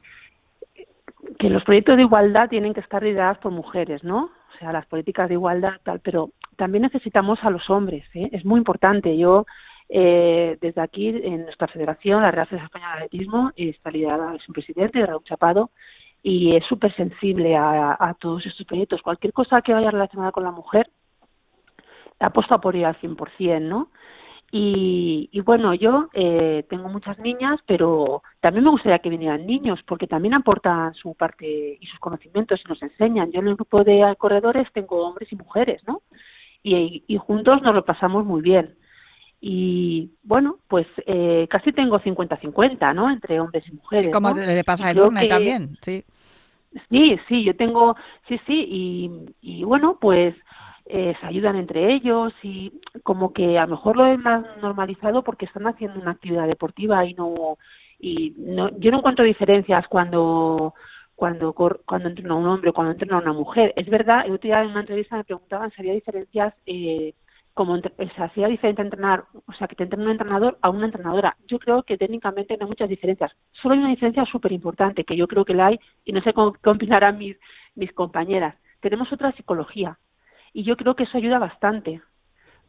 que 1.39 1.51
los 1.51 1.65
proyectos 1.65 1.97
de 1.97 2.03
igualdad 2.03 2.49
tienen 2.49 2.75
que 2.75 2.81
estar 2.81 3.03
liderados 3.03 3.39
por 3.39 3.53
mujeres, 3.53 4.05
¿no? 4.05 4.31
O 4.55 4.59
sea, 4.59 4.73
las 4.73 4.87
políticas 4.87 5.29
de 5.29 5.35
igualdad, 5.35 5.81
tal, 5.83 6.01
pero 6.01 6.31
también 6.57 6.83
necesitamos 6.83 7.43
a 7.43 7.51
los 7.51 7.69
hombres, 7.71 8.05
¿eh? 8.15 8.29
Es 8.33 8.45
muy 8.45 8.59
importante. 8.59 9.17
Yo, 9.17 9.47
eh, 9.89 10.57
desde 10.61 10.81
aquí, 10.81 11.09
en 11.09 11.45
nuestra 11.45 11.69
federación, 11.69 12.23
la 12.23 12.31
Real 12.31 12.47
Federación 12.47 12.67
Española 12.67 12.97
de 12.97 13.05
Atletismo, 13.05 13.53
está 13.57 13.91
liderada, 13.91 14.35
es 14.35 14.49
un 14.49 14.53
presidente, 14.53 15.05
Raúl 15.05 15.25
Chapado, 15.25 15.71
y 16.23 16.57
es 16.57 16.65
súper 16.65 16.95
sensible 16.95 17.57
a, 17.57 18.17
todos 18.19 18.47
estos 18.47 18.67
proyectos. 18.67 19.03
Cualquier 19.03 19.33
cosa 19.33 19.61
que 19.61 19.75
vaya 19.75 19.91
relacionada 19.91 20.33
con 20.33 20.45
la 20.45 20.53
mujer, 20.53 20.89
apuesta 22.19 22.59
por 22.59 22.77
ir 22.77 22.87
al 22.87 22.99
100%, 23.01 23.61
¿no? 23.61 23.91
Y, 24.57 25.31
y, 25.33 25.41
bueno, 25.41 25.75
yo 25.75 26.11
eh, 26.15 26.65
tengo 26.71 26.89
muchas 26.89 27.19
niñas, 27.19 27.59
pero 27.67 28.23
también 28.39 28.63
me 28.63 28.71
gustaría 28.71 29.01
que 29.01 29.11
vinieran 29.11 29.45
niños, 29.45 29.81
porque 29.85 30.07
también 30.07 30.33
aportan 30.33 30.95
su 30.95 31.13
parte 31.17 31.77
y 31.81 31.85
sus 31.87 31.99
conocimientos 31.99 32.61
y 32.65 32.69
nos 32.69 32.81
enseñan. 32.81 33.33
Yo 33.33 33.41
en 33.41 33.49
el 33.49 33.57
grupo 33.57 33.83
de 33.83 34.15
corredores 34.17 34.69
tengo 34.73 35.09
hombres 35.09 35.33
y 35.33 35.35
mujeres, 35.35 35.83
¿no? 35.89 36.03
Y, 36.63 37.03
y 37.09 37.17
juntos 37.17 37.63
nos 37.63 37.75
lo 37.75 37.85
pasamos 37.85 38.25
muy 38.25 38.43
bien. 38.43 38.77
Y 39.41 40.13
bueno, 40.23 40.59
pues 40.69 40.87
eh, 41.05 41.49
casi 41.51 41.73
tengo 41.73 41.99
50-50, 41.99 42.95
¿no? 42.95 43.11
Entre 43.11 43.41
hombres 43.41 43.65
y 43.69 43.73
mujeres. 43.73 44.11
Como 44.13 44.31
¿no? 44.31 44.37
le 44.37 44.63
pasa 44.63 44.87
a 44.87 44.93
Edurne 44.93 45.23
que... 45.23 45.27
también, 45.31 45.77
sí. 45.83 46.05
Sí, 46.91 47.19
sí, 47.29 47.43
yo 47.43 47.57
tengo, 47.57 47.97
sí, 48.29 48.39
sí, 48.47 48.67
y, 48.69 49.11
y 49.41 49.65
bueno, 49.65 49.99
pues 50.01 50.37
eh, 50.87 51.15
se 51.21 51.27
ayudan 51.27 51.57
entre 51.57 51.95
ellos 51.95 52.33
y 52.43 52.81
como 53.03 53.33
que 53.33 53.59
a 53.59 53.63
lo 53.67 53.77
mejor 53.77 53.97
lo 53.97 54.07
es 54.07 54.19
más 54.19 54.45
normalizado 54.61 55.23
porque 55.23 55.47
están 55.47 55.67
haciendo 55.67 56.01
una 56.01 56.13
actividad 56.13 56.47
deportiva 56.47 57.05
y 57.07 57.15
no 57.15 57.59
y 57.99 58.35
no 58.37 58.71
yo 58.79 58.91
no 58.91 58.99
encuentro 58.99 59.25
diferencias 59.25 59.87
cuando 59.89 60.75
cuando 61.17 61.55
cuando 61.55 62.09
entrena 62.09 62.35
un 62.35 62.47
hombre 62.47 62.71
o 62.71 62.73
cuando 62.75 62.93
entrena 62.93 63.19
una 63.19 63.33
mujer 63.33 63.73
es 63.77 63.89
verdad 63.89 64.27
el 64.27 64.33
otro 64.33 64.49
día 64.49 64.63
en 64.63 64.71
una 64.71 64.81
entrevista 64.81 65.17
me 65.17 65.25
preguntaban 65.25 65.71
si 65.71 65.81
había 65.81 65.95
diferencias 65.95 66.55
eh, 66.67 67.15
como 67.55 67.79
se 67.79 68.23
hacía 68.23 68.49
diferente 68.49 68.83
entrenar, 68.83 69.25
o 69.47 69.53
sea, 69.53 69.69
que 69.69 69.77
te 69.77 69.85
entrena 69.85 70.07
un 70.07 70.11
entrenador 70.11 70.59
a 70.61 70.71
una 70.71 70.87
entrenadora. 70.87 71.37
Yo 71.47 71.61
creo 71.61 71.85
que 71.85 71.97
técnicamente 71.97 72.57
no 72.57 72.65
hay 72.65 72.69
muchas 72.69 72.89
diferencias. 72.89 73.33
Solo 73.53 73.75
hay 73.75 73.81
una 73.81 73.91
diferencia 73.91 74.25
súper 74.25 74.51
importante, 74.51 75.05
que 75.05 75.17
yo 75.17 75.29
creo 75.29 75.45
que 75.45 75.55
la 75.55 75.69
hay, 75.69 75.79
y 76.05 76.13
no 76.13 76.21
sé 76.21 76.33
cómo, 76.33 76.53
qué 76.53 76.71
opinarán 76.71 77.17
mis, 77.17 77.37
mis 77.77 77.93
compañeras. 77.93 78.57
Tenemos 78.81 79.13
otra 79.13 79.31
psicología. 79.33 79.97
Y 80.55 80.63
yo 80.63 80.77
creo 80.77 80.95
que 80.95 81.03
eso 81.03 81.19
ayuda 81.19 81.39
bastante, 81.41 82.01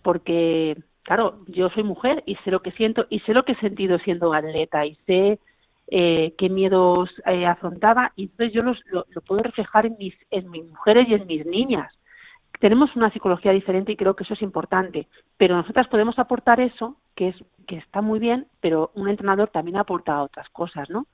porque, 0.02 0.76
claro, 1.04 1.46
yo 1.48 1.70
soy 1.70 1.84
mujer 1.84 2.24
y 2.26 2.36
sé 2.38 2.52
lo 2.52 2.62
que 2.62 2.72
siento 2.72 3.06
y 3.10 3.20
sé 3.22 3.34
lo 3.34 3.46
que 3.46 3.54
he 3.54 3.60
sentido 3.60 4.00
siendo 4.00 4.34
atleta 4.34 4.86
y 4.86 4.96
sé 5.06 5.40
eh, 5.88 6.34
qué 6.36 6.50
miedos 6.50 7.12
eh, 7.28 7.46
afrontaba 7.46 8.12
y 8.16 8.24
entonces 8.24 8.54
yo 8.54 8.64
los, 8.64 8.84
lo, 8.88 9.06
lo, 9.12 9.22
puedo 9.22 9.44
reflejar 9.44 9.86
en 9.86 9.96
mis, 10.00 10.16
en 10.32 10.50
mis 10.50 10.66
mujeres 10.66 11.08
y 11.08 11.14
en 11.14 11.28
mis 11.28 11.46
niñas. 11.46 11.94
Tenemos 12.60 12.96
una 12.96 13.12
psicología 13.12 13.52
diferente 13.52 13.92
y 13.92 13.98
creo 13.98 14.16
que 14.16 14.24
eso 14.24 14.34
es 14.34 14.42
importante, 14.42 15.08
pero 15.38 15.56
nosotras 15.56 15.88
podemos 15.88 16.18
aportar 16.18 16.60
eso, 16.60 16.98
que 17.16 17.30
es 17.30 17.36
que 17.68 17.78
está 17.78 18.02
muy 18.02 18.18
bien, 18.18 18.48
pero 18.62 18.92
un 18.96 19.10
entrenador 19.10 19.50
también 19.50 19.78
aporta 19.78 20.24
otras 20.24 20.50
cosas, 20.50 20.90
¿no? 20.90 21.06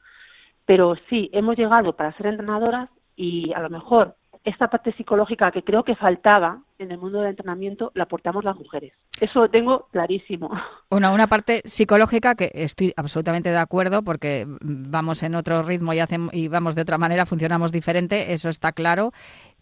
Pero 0.66 0.96
sí, 1.10 1.30
hemos 1.34 1.58
llegado 1.58 1.98
para 1.98 2.14
ser 2.14 2.28
entrenadoras 2.28 2.90
y 3.18 3.52
a 3.54 3.60
lo 3.60 3.70
mejor 3.70 4.16
esta 4.44 4.70
parte 4.70 4.92
psicológica 4.94 5.52
que 5.52 5.64
creo 5.64 5.84
que 5.84 5.96
faltaba 5.96 6.62
en 6.80 6.92
el 6.92 6.98
mundo 6.98 7.20
del 7.20 7.30
entrenamiento 7.30 7.92
la 7.94 8.04
aportamos 8.04 8.44
las 8.44 8.56
mujeres. 8.56 8.94
Eso 9.20 9.42
lo 9.42 9.50
tengo 9.50 9.88
clarísimo. 9.92 10.50
Una, 10.90 11.12
una 11.12 11.28
parte 11.28 11.62
psicológica 11.66 12.36
que 12.36 12.52
estoy 12.54 12.92
absolutamente 12.98 13.50
de 13.50 13.58
acuerdo 13.58 14.04
porque 14.04 14.46
vamos 14.62 15.24
en 15.24 15.36
otro 15.36 15.64
ritmo 15.64 15.94
y, 15.94 16.00
hacemos, 16.00 16.34
y 16.34 16.48
vamos 16.48 16.76
de 16.76 16.82
otra 16.82 16.98
manera, 16.98 17.26
funcionamos 17.26 17.72
diferente, 17.72 18.34
eso 18.34 18.50
está 18.50 18.72
claro. 18.74 19.12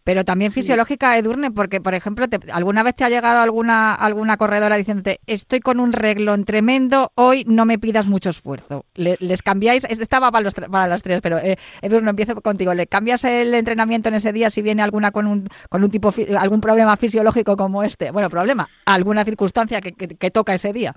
Pero 0.09 0.25
también 0.25 0.51
fisiológica, 0.51 1.15
Edurne, 1.19 1.51
porque, 1.51 1.81
por 1.81 1.93
ejemplo, 1.93 2.25
¿alguna 2.51 2.81
vez 2.81 2.95
te 2.95 3.03
ha 3.03 3.09
llegado 3.09 3.41
alguna, 3.41 3.93
alguna 3.93 4.37
corredora 4.37 4.75
diciéndote, 4.75 5.19
estoy 5.27 5.59
con 5.59 5.79
un 5.79 5.93
reglón 5.93 6.45
tremendo, 6.45 7.11
hoy 7.13 7.45
no 7.47 7.65
me 7.65 7.77
pidas 7.77 8.07
mucho 8.07 8.31
esfuerzo? 8.31 8.87
¿Les 8.95 9.43
cambiáis? 9.43 9.83
Estaba 9.83 10.31
para, 10.31 10.45
los, 10.45 10.55
para 10.55 10.87
las 10.87 11.03
tres, 11.03 11.21
pero 11.21 11.37
eh, 11.37 11.59
Edurne, 11.83 12.09
empiezo 12.09 12.33
contigo. 12.41 12.73
¿Le 12.73 12.87
cambias 12.87 13.23
el 13.23 13.53
entrenamiento 13.53 14.09
en 14.09 14.15
ese 14.15 14.33
día 14.33 14.49
si 14.49 14.63
viene 14.63 14.81
alguna 14.81 15.11
con 15.11 15.27
un, 15.27 15.47
con 15.69 15.83
un 15.83 15.91
tipo, 15.91 16.11
algún 16.39 16.59
problema 16.59 16.97
fisiológico 16.97 17.55
como 17.55 17.83
este? 17.83 18.09
Bueno, 18.09 18.31
problema, 18.31 18.67
alguna 18.85 19.23
circunstancia 19.23 19.79
que, 19.79 19.93
que 19.93 20.31
toca 20.31 20.55
ese 20.55 20.73
día. 20.73 20.95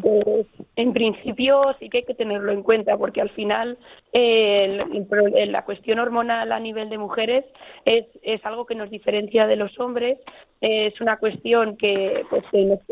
Pues, 0.00 0.46
en 0.76 0.92
principio 0.92 1.74
sí 1.80 1.88
que 1.88 1.98
hay 1.98 2.04
que 2.04 2.14
tenerlo 2.14 2.52
en 2.52 2.62
cuenta 2.62 2.96
porque 2.96 3.20
al 3.20 3.30
final 3.30 3.76
eh, 4.12 4.84
la 5.48 5.64
cuestión 5.64 5.98
hormonal 5.98 6.52
a 6.52 6.60
nivel 6.60 6.88
de 6.88 6.98
mujeres 6.98 7.44
es, 7.84 8.06
es 8.22 8.44
algo 8.46 8.64
que 8.64 8.76
nos 8.76 8.90
diferencia 8.90 9.46
de 9.48 9.56
los 9.56 9.78
hombres, 9.80 10.18
es 10.60 11.00
una 11.00 11.16
cuestión 11.16 11.76
que 11.76 12.22
pues, 12.30 12.44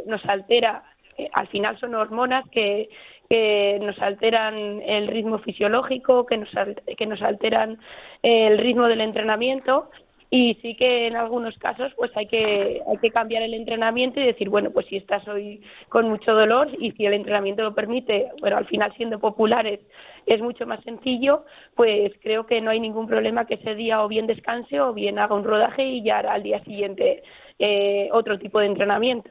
nos, 0.07 0.25
altera, 0.27 0.83
eh, 1.17 1.29
al 1.33 1.47
final 1.47 1.79
son 1.79 1.95
hormonas 1.95 2.45
que, 2.51 2.89
que 3.31 3.79
nos 3.81 4.01
alteran 4.01 4.83
el 4.83 5.07
ritmo 5.07 5.39
fisiológico, 5.39 6.27
que 6.27 6.39
nos, 6.39 6.51
que 6.99 7.07
nos 7.07 7.23
alteran 7.23 7.79
el 8.23 8.59
ritmo 8.59 8.87
del 8.89 9.01
entrenamiento 9.01 9.91
y 10.31 10.55
sí 10.63 10.75
que 10.75 11.07
en 11.07 11.17
algunos 11.17 11.57
casos 11.59 11.93
pues 11.97 12.11
hay 12.17 12.27
que 12.27 12.81
hay 12.89 12.97
que 12.99 13.11
cambiar 13.11 13.43
el 13.43 13.55
entrenamiento 13.55 14.21
y 14.21 14.27
decir 14.27 14.49
bueno 14.49 14.71
pues 14.71 14.87
si 14.87 14.97
estás 14.97 15.27
hoy 15.29 15.63
con 15.89 16.09
mucho 16.09 16.33
dolor 16.33 16.71
y 16.79 16.93
si 16.93 17.07
el 17.07 17.15
entrenamiento 17.15 17.63
lo 17.63 17.75
permite 17.75 18.31
bueno 18.41 18.57
al 18.57 18.67
final 18.67 18.93
siendo 18.97 19.19
populares 19.19 19.81
es 20.27 20.41
mucho 20.41 20.67
más 20.67 20.83
sencillo 20.83 21.45
pues 21.77 22.13
creo 22.23 22.47
que 22.47 22.61
no 22.61 22.71
hay 22.71 22.81
ningún 22.81 23.07
problema 23.07 23.47
que 23.47 23.55
ese 23.55 23.75
día 23.75 24.03
o 24.03 24.09
bien 24.09 24.27
descanse 24.27 24.81
o 24.81 24.93
bien 24.93 25.19
haga 25.19 25.35
un 25.35 25.45
rodaje 25.45 25.85
y 25.85 26.03
ya 26.03 26.19
hará 26.19 26.35
al 26.35 26.43
día 26.43 26.63
siguiente 26.65 27.23
eh, 27.59 28.09
otro 28.13 28.39
tipo 28.39 28.59
de 28.59 28.67
entrenamiento 28.67 29.31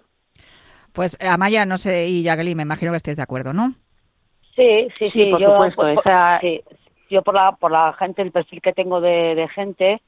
pues 0.93 1.17
Amaya 1.21 1.65
no 1.65 1.77
sé 1.77 2.07
y 2.07 2.23
Jacqueline 2.23 2.57
me 2.57 2.63
imagino 2.63 2.91
que 2.91 2.97
estés 2.97 3.17
de 3.17 3.23
acuerdo 3.23 3.51
no 3.51 3.73
sí 4.55 4.87
sí 4.99 5.09
sí, 5.09 5.25
por 5.31 5.41
yo 5.41 5.51
supuesto 5.51 5.81
por, 5.95 6.03
yo 7.09 7.21
por 7.23 7.33
la 7.33 7.51
por 7.53 7.71
la 7.71 7.93
gente 7.93 8.21
el 8.21 8.31
perfil 8.31 8.61
que 8.61 8.73
tengo 8.73 9.01
de, 9.01 9.35
de 9.35 9.49
gente 9.49 10.01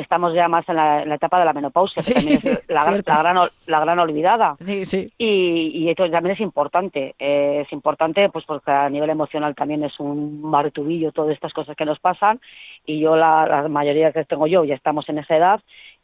estamos 0.00 0.34
ya 0.34 0.48
más 0.48 0.68
en 0.68 0.76
la, 0.76 1.14
etapa 1.14 1.38
de 1.38 1.44
la 1.44 1.52
menopausia, 1.52 2.02
que 2.02 2.14
también 2.14 2.40
es 2.42 2.62
la, 2.68 2.84
gran, 2.84 3.48
la 3.66 3.80
gran 3.80 3.98
olvidada. 3.98 4.56
Sí, 4.64 4.84
sí. 4.86 5.12
Y, 5.18 5.72
y 5.74 5.90
esto 5.90 6.10
también 6.10 6.34
es 6.34 6.40
importante. 6.40 7.14
Eh, 7.18 7.62
es 7.64 7.72
importante 7.72 8.28
pues 8.30 8.44
porque 8.44 8.70
a 8.70 8.88
nivel 8.88 9.10
emocional 9.10 9.54
también 9.54 9.84
es 9.84 9.98
un 10.00 10.42
martubillo 10.42 11.12
todas 11.12 11.34
estas 11.34 11.52
cosas 11.52 11.76
que 11.76 11.84
nos 11.84 11.98
pasan. 12.00 12.40
Y 12.86 13.00
yo, 13.00 13.16
la, 13.16 13.46
la 13.46 13.68
mayoría 13.68 14.12
que 14.12 14.24
tengo 14.24 14.46
yo, 14.46 14.64
ya 14.64 14.74
estamos 14.74 15.08
en 15.08 15.18
esa 15.18 15.36
edad 15.36 15.60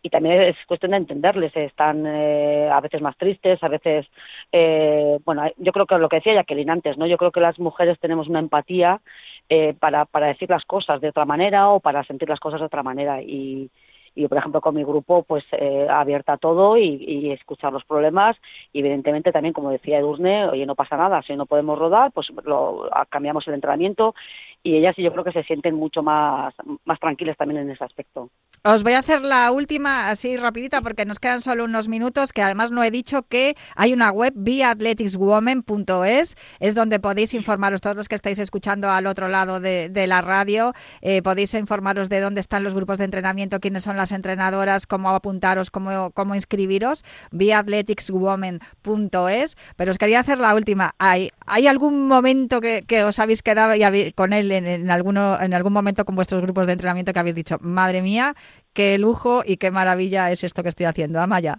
y 0.07 0.11
también 0.11 0.41
es 0.41 0.57
cuestión 0.67 0.93
de 0.93 0.99
entenderles. 0.99 1.55
Están 1.57 2.05
eh, 2.07 2.71
a 2.73 2.81
veces 2.81 3.03
más 3.03 3.17
tristes, 3.17 3.61
a 3.63 3.69
veces, 3.69 4.07
eh, 4.53 5.19
bueno, 5.25 5.43
yo 5.57 5.73
creo 5.73 5.87
que 5.87 5.99
lo 5.99 6.09
que 6.09 6.17
decía 6.17 6.35
Jacqueline 6.35 6.71
antes, 6.71 6.97
¿no? 6.97 7.07
Yo 7.07 7.17
creo 7.17 7.33
que 7.33 7.41
las 7.41 7.59
mujeres 7.59 7.99
tenemos 7.99 8.29
una 8.29 8.39
empatía 8.39 9.01
eh, 9.49 9.75
para, 9.79 10.05
para 10.05 10.29
decir 10.29 10.49
las 10.49 10.65
cosas 10.65 11.01
de 11.01 11.09
otra 11.09 11.25
manera 11.25 11.71
o 11.71 11.81
para 11.81 12.05
sentir 12.05 12.29
las 12.29 12.39
cosas 12.39 12.61
de 12.61 12.67
otra 12.67 12.85
manera 12.85 13.21
y, 13.21 13.69
y 14.17 14.27
por 14.27 14.39
ejemplo 14.39 14.61
con 14.61 14.75
mi 14.75 14.83
grupo 14.83 15.23
pues 15.23 15.45
eh, 15.53 15.87
abierta 15.89 16.33
a 16.33 16.39
todo 16.39 16.77
y, 16.77 17.31
escuchar 17.31 17.73
los 17.73 17.85
problemas 17.85 18.37
y 18.73 18.81
evidentemente 18.81 19.31
también 19.31 19.53
como 19.53 19.71
decía 19.71 19.99
Edurne 19.99 20.47
oye 20.47 20.65
no 20.65 20.75
pasa 20.75 20.97
nada 20.97 21.23
si 21.23 21.37
no 21.37 21.47
podemos 21.47 21.79
rodar 21.79 22.11
pues 22.13 22.29
lo, 22.45 22.89
cambiamos 23.11 23.47
el 23.47 23.55
entrenamiento 23.55 24.15
y 24.63 24.77
ellas 24.77 24.97
yo 24.97 25.13
creo 25.13 25.23
que 25.23 25.33
se 25.33 25.45
sienten 25.45 25.75
mucho 25.75 26.03
más, 26.03 26.55
más 26.85 26.99
tranquilas 26.99 27.37
también 27.37 27.61
en 27.61 27.71
ese 27.71 27.85
aspecto. 27.85 28.31
Os 28.65 28.83
voy 28.83 28.95
a 28.95 28.99
hacer 28.99 29.23
la 29.23 29.53
última 29.53 30.09
así 30.09 30.37
rapidita 30.37 30.81
porque 30.81 31.05
nos 31.05 31.21
quedan 31.21 31.41
solo 31.41 31.65
unos 31.65 31.87
minutos 31.87 32.33
que 32.33 32.43
además 32.43 32.73
no 32.73 32.83
he 32.83 32.91
dicho 32.91 33.23
que 33.29 33.55
hay 33.77 33.93
una 33.93 34.11
web 34.11 34.33
beathleticswoman.es 34.35 36.37
es 36.59 36.75
donde 36.75 36.99
podéis 36.99 37.35
informaros 37.35 37.81
todos 37.81 37.97
los 37.97 38.09
que 38.09 38.17
estáis 38.17 38.39
escuchando 38.39 38.91
al 38.91 39.07
otro 39.07 39.29
lado 39.29 39.61
de, 39.61 39.89
de 39.89 40.07
la 40.07 40.21
radio 40.21 40.73
eh, 41.01 41.23
podéis 41.23 41.55
informaros 41.55 42.09
de 42.09 42.21
dónde 42.21 42.41
están 42.41 42.65
los 42.65 42.75
grupos 42.75 42.99
de 42.99 43.05
entrenamiento, 43.05 43.61
quiénes 43.61 43.85
son 43.85 43.97
las 43.97 44.06
entrenadoras, 44.13 44.87
cómo 44.87 45.11
apuntaros, 45.11 45.71
cómo, 45.71 46.11
cómo 46.13 46.35
inscribiros 46.35 47.05
beathleticswoman.es 47.33 49.57
pero 49.77 49.91
os 49.91 49.99
quería 49.99 50.21
hacer 50.21 50.39
la 50.39 50.55
última. 50.55 50.95
¿Hay, 50.99 51.31
hay 51.47 51.67
algún 51.67 52.09
momento 52.09 52.61
que, 52.61 52.83
que 52.87 53.05
os 53.05 53.19
habéis 53.19 53.43
quedado 53.43 53.75
y 53.75 54.13
con 54.13 54.33
él 54.33 54.51
en, 54.53 54.91
alguno, 54.91 55.41
en 55.41 55.55
algún 55.55 55.73
momento 55.73 56.05
con 56.05 56.17
vuestros 56.17 56.43
grupos 56.43 56.67
de 56.67 56.73
entrenamiento 56.73 57.13
que 57.13 57.21
habéis 57.21 57.35
dicho, 57.35 57.57
madre 57.61 58.03
mía, 58.03 58.35
qué 58.73 58.99
lujo 58.99 59.43
y 59.45 59.57
qué 59.57 59.71
maravilla 59.71 60.31
es 60.31 60.45
esto 60.45 60.63
que 60.63 60.69
estoy 60.69 60.87
haciendo, 60.87 61.21
Amaya? 61.21 61.59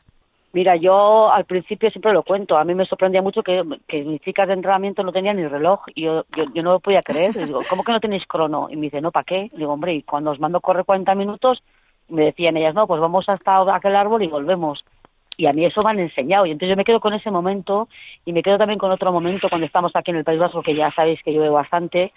Mira, 0.53 0.75
yo 0.75 1.31
al 1.31 1.45
principio 1.45 1.91
siempre 1.91 2.13
lo 2.13 2.23
cuento. 2.23 2.57
A 2.57 2.63
mí 2.63 2.73
me 2.73 2.85
sorprendía 2.85 3.21
mucho 3.21 3.43
que, 3.43 3.61
que 3.87 4.03
mis 4.03 4.21
chicas 4.21 4.47
de 4.47 4.53
entrenamiento 4.53 5.03
no 5.03 5.11
tenían 5.11 5.37
ni 5.37 5.45
reloj. 5.45 5.81
Y 5.93 6.05
yo, 6.05 6.25
yo, 6.35 6.63
no 6.63 6.71
lo 6.71 6.79
podía 6.79 7.03
creer. 7.03 7.33
digo, 7.33 7.59
¿cómo 7.69 7.83
que 7.83 7.91
no 7.91 7.99
tenéis 7.99 8.25
crono? 8.25 8.67
Y 8.71 8.75
me 8.75 8.83
dice, 8.83 9.01
no, 9.01 9.11
¿para 9.11 9.25
qué? 9.25 9.49
digo, 9.53 9.73
hombre, 9.73 9.93
y 9.93 10.03
cuando 10.03 10.31
os 10.31 10.39
mando 10.39 10.61
correr 10.61 10.85
40 10.85 11.13
minutos, 11.15 11.61
me 12.09 12.25
decían 12.25 12.57
ellas, 12.57 12.75
no, 12.75 12.87
pues 12.87 13.01
vamos 13.01 13.27
hasta 13.29 13.75
aquel 13.75 13.95
árbol 13.95 14.23
y 14.23 14.27
volvemos. 14.27 14.83
Y 15.37 15.45
a 15.45 15.53
mí 15.53 15.65
eso 15.65 15.81
me 15.83 15.91
han 15.91 15.99
enseñado. 15.99 16.45
Y 16.45 16.51
entonces 16.51 16.69
yo 16.69 16.77
me 16.77 16.83
quedo 16.83 16.99
con 16.99 17.13
ese 17.13 17.29
momento 17.29 17.87
y 18.25 18.33
me 18.33 18.41
quedo 18.41 18.57
también 18.57 18.79
con 18.79 18.91
otro 18.91 19.11
momento 19.11 19.49
cuando 19.49 19.67
estamos 19.67 19.91
aquí 19.95 20.11
en 20.11 20.17
el 20.17 20.23
País 20.23 20.39
Vasco, 20.39 20.63
que 20.63 20.75
ya 20.75 20.91
sabéis 20.91 21.21
que 21.21 21.31
llueve 21.31 21.49
bastante, 21.49 22.11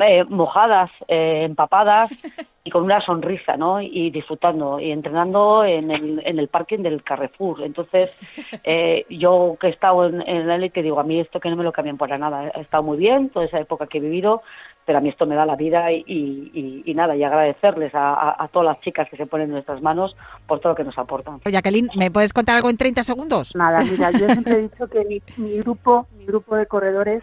eh, 0.00 0.24
mojadas, 0.24 0.90
eh, 1.06 1.42
empapadas 1.44 2.10
y 2.64 2.70
con 2.70 2.84
una 2.84 3.00
sonrisa, 3.00 3.56
¿no? 3.56 3.80
Y 3.80 4.10
disfrutando 4.10 4.80
y 4.80 4.90
entrenando 4.90 5.64
en 5.64 5.90
el, 5.90 6.22
en 6.24 6.38
el 6.38 6.48
parking 6.48 6.78
del 6.78 7.04
Carrefour. 7.04 7.62
Entonces, 7.62 8.18
eh, 8.64 9.06
yo 9.08 9.56
que 9.60 9.68
he 9.68 9.70
estado 9.70 10.06
en, 10.06 10.20
en 10.22 10.48
la 10.48 10.56
élite 10.56 10.82
digo, 10.82 10.98
a 10.98 11.04
mí 11.04 11.20
esto 11.20 11.38
que 11.38 11.50
no 11.50 11.56
me 11.56 11.64
lo 11.64 11.72
cambian 11.72 11.98
por 11.98 12.08
nada. 12.18 12.50
He 12.54 12.62
estado 12.62 12.82
muy 12.82 12.98
bien 12.98 13.28
toda 13.28 13.44
esa 13.44 13.60
época 13.60 13.86
que 13.86 13.98
he 13.98 14.00
vivido, 14.00 14.42
pero 14.86 14.98
a 14.98 15.00
mí 15.00 15.08
esto 15.08 15.26
me 15.26 15.34
da 15.34 15.46
la 15.46 15.56
vida 15.56 15.92
y, 15.92 16.04
y, 16.06 16.82
y 16.84 16.94
nada, 16.94 17.14
y 17.14 17.22
agradecerles 17.22 17.94
a, 17.94 18.14
a, 18.14 18.44
a, 18.44 18.48
todas 18.48 18.66
las 18.66 18.80
chicas 18.80 19.08
que 19.08 19.16
se 19.16 19.26
ponen 19.26 19.46
en 19.48 19.52
nuestras 19.52 19.80
manos 19.82 20.16
por 20.46 20.60
todo 20.60 20.72
lo 20.72 20.76
que 20.76 20.84
nos 20.84 20.98
aportan. 20.98 21.40
Jacqueline, 21.44 21.88
¿me 21.96 22.10
puedes 22.10 22.32
contar 22.32 22.56
algo 22.56 22.70
en 22.70 22.76
30 22.76 23.02
segundos? 23.04 23.54
Nada, 23.54 23.82
mira, 23.84 24.10
yo 24.10 24.26
siempre 24.32 24.54
he 24.54 24.62
dicho 24.62 24.88
que 24.88 25.04
mi, 25.04 25.22
mi 25.36 25.58
grupo, 25.58 26.06
mi 26.16 26.26
grupo 26.26 26.56
de 26.56 26.66
corredores 26.66 27.22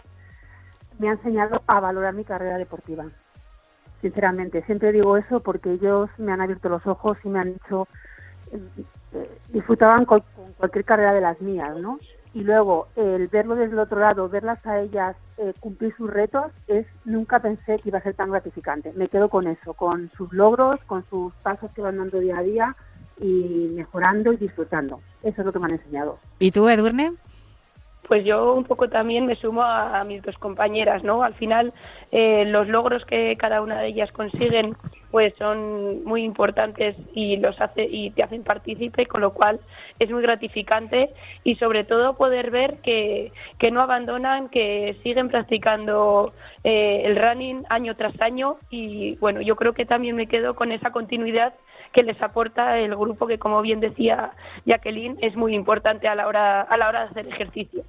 me 1.00 1.10
ha 1.10 1.14
enseñado 1.14 1.62
a 1.68 1.80
valorar 1.80 2.14
mi 2.14 2.24
carrera 2.24 2.58
deportiva. 2.58 3.06
Sinceramente, 4.02 4.64
siempre 4.64 4.92
digo 4.92 5.18
eso 5.18 5.40
porque 5.40 5.74
ellos 5.74 6.10
me 6.18 6.32
han 6.32 6.42
abierto 6.42 6.70
los 6.70 6.86
ojos 6.86 7.18
y 7.24 7.30
me 7.30 7.40
han 7.40 7.54
dicho, 7.54 7.88
eh, 8.52 9.30
disfrutaban 9.50 10.06
con, 10.06 10.22
con, 10.36 10.54
cualquier 10.54 10.86
carrera 10.86 11.14
de 11.14 11.22
las 11.22 11.42
mías, 11.42 11.76
¿no? 11.78 12.00
Y 12.34 12.42
luego, 12.44 12.88
el 12.96 13.28
verlo 13.28 13.56
desde 13.56 13.74
el 13.74 13.80
otro 13.80 14.00
lado, 14.00 14.30
verlas 14.30 14.64
a 14.66 14.80
ellas 14.80 15.16
eh, 15.38 15.54
cumplir 15.60 15.96
sus 15.96 16.10
retos, 16.10 16.52
es 16.68 16.86
nunca 17.06 17.40
pensé 17.40 17.80
que 17.80 17.90
iba 17.90 18.00
a 18.00 18.04
ser 18.04 18.14
tan 18.14 18.32
gratificante. 18.32 18.94
Me 18.96 19.08
quedo 19.08 19.30
con 19.30 19.48
eso, 19.48 19.74
con 19.74 20.12
sus 20.18 20.32
logros, 20.34 20.80
con 20.86 21.06
sus 21.10 21.34
pasos 21.44 21.72
que 21.72 21.82
van 21.82 21.98
dando 21.98 22.20
día 22.20 22.38
a 22.38 22.44
día 22.44 22.76
y 23.20 23.72
mejorando 23.74 24.34
y 24.34 24.38
disfrutando. 24.38 25.00
Eso 25.24 25.42
es 25.42 25.46
lo 25.46 25.54
que 25.54 25.60
me 25.60 25.66
han 25.66 25.72
enseñado. 25.72 26.20
¿Y 26.40 26.52
tú, 26.52 26.68
Edurne? 26.70 27.14
pues 28.08 28.24
yo 28.26 28.54
un 28.54 28.64
poco 28.64 28.88
también 28.88 29.26
me 29.26 29.36
sumo 29.36 29.62
a, 29.64 30.00
a 30.00 30.04
mis 30.04 30.22
dos 30.24 30.38
compañeras, 30.38 31.04
¿no? 31.04 31.24
Al 31.24 31.34
final, 31.34 31.74
eh, 32.12 32.46
los 32.46 32.68
logros 32.68 33.04
que 33.06 33.36
cada 33.38 33.62
una 33.62 33.82
de 33.82 33.90
ellas 33.90 34.12
consiguen, 34.12 34.76
pues 35.12 35.34
son 35.38 36.04
muy 36.04 36.24
importantes 36.24 36.96
y 37.14 37.38
los 37.38 37.60
hace 37.62 37.84
y 37.84 38.12
te 38.12 38.24
hacen 38.24 38.44
partícipe, 38.44 39.06
con 39.06 39.22
lo 39.22 39.34
cual 39.34 39.60
es 40.00 40.10
muy 40.10 40.22
gratificante 40.22 41.10
y 41.44 41.56
sobre 41.56 41.84
todo 41.84 42.18
poder 42.18 42.52
ver 42.52 42.78
que, 42.82 43.32
que 43.58 43.72
no 43.72 43.82
abandonan, 43.82 44.50
que 44.50 44.98
siguen 45.04 45.30
practicando 45.30 46.34
eh, 46.64 47.04
el 47.06 47.16
running 47.16 47.64
año 47.70 47.96
tras 47.96 48.20
año 48.22 48.58
y 48.70 49.16
bueno, 49.18 49.42
yo 49.42 49.56
creo 49.56 49.74
que 49.74 49.86
también 49.86 50.16
me 50.16 50.28
quedo 50.28 50.56
con 50.56 50.72
esa 50.72 50.92
continuidad 50.92 51.54
que 51.94 52.04
les 52.04 52.22
aporta 52.22 52.78
el 52.78 52.96
grupo 52.96 53.28
que 53.28 53.40
como 53.40 53.62
bien 53.62 53.80
decía 53.80 54.32
Jacqueline 54.66 55.18
es 55.22 55.36
muy 55.36 55.56
importante 55.56 56.08
a 56.08 56.16
la 56.16 56.28
hora 56.28 56.62
a 56.62 56.78
la 56.78 56.90
hora 56.90 57.04
de 57.06 57.10
hacer 57.10 57.28
ejercicio. 57.28 57.84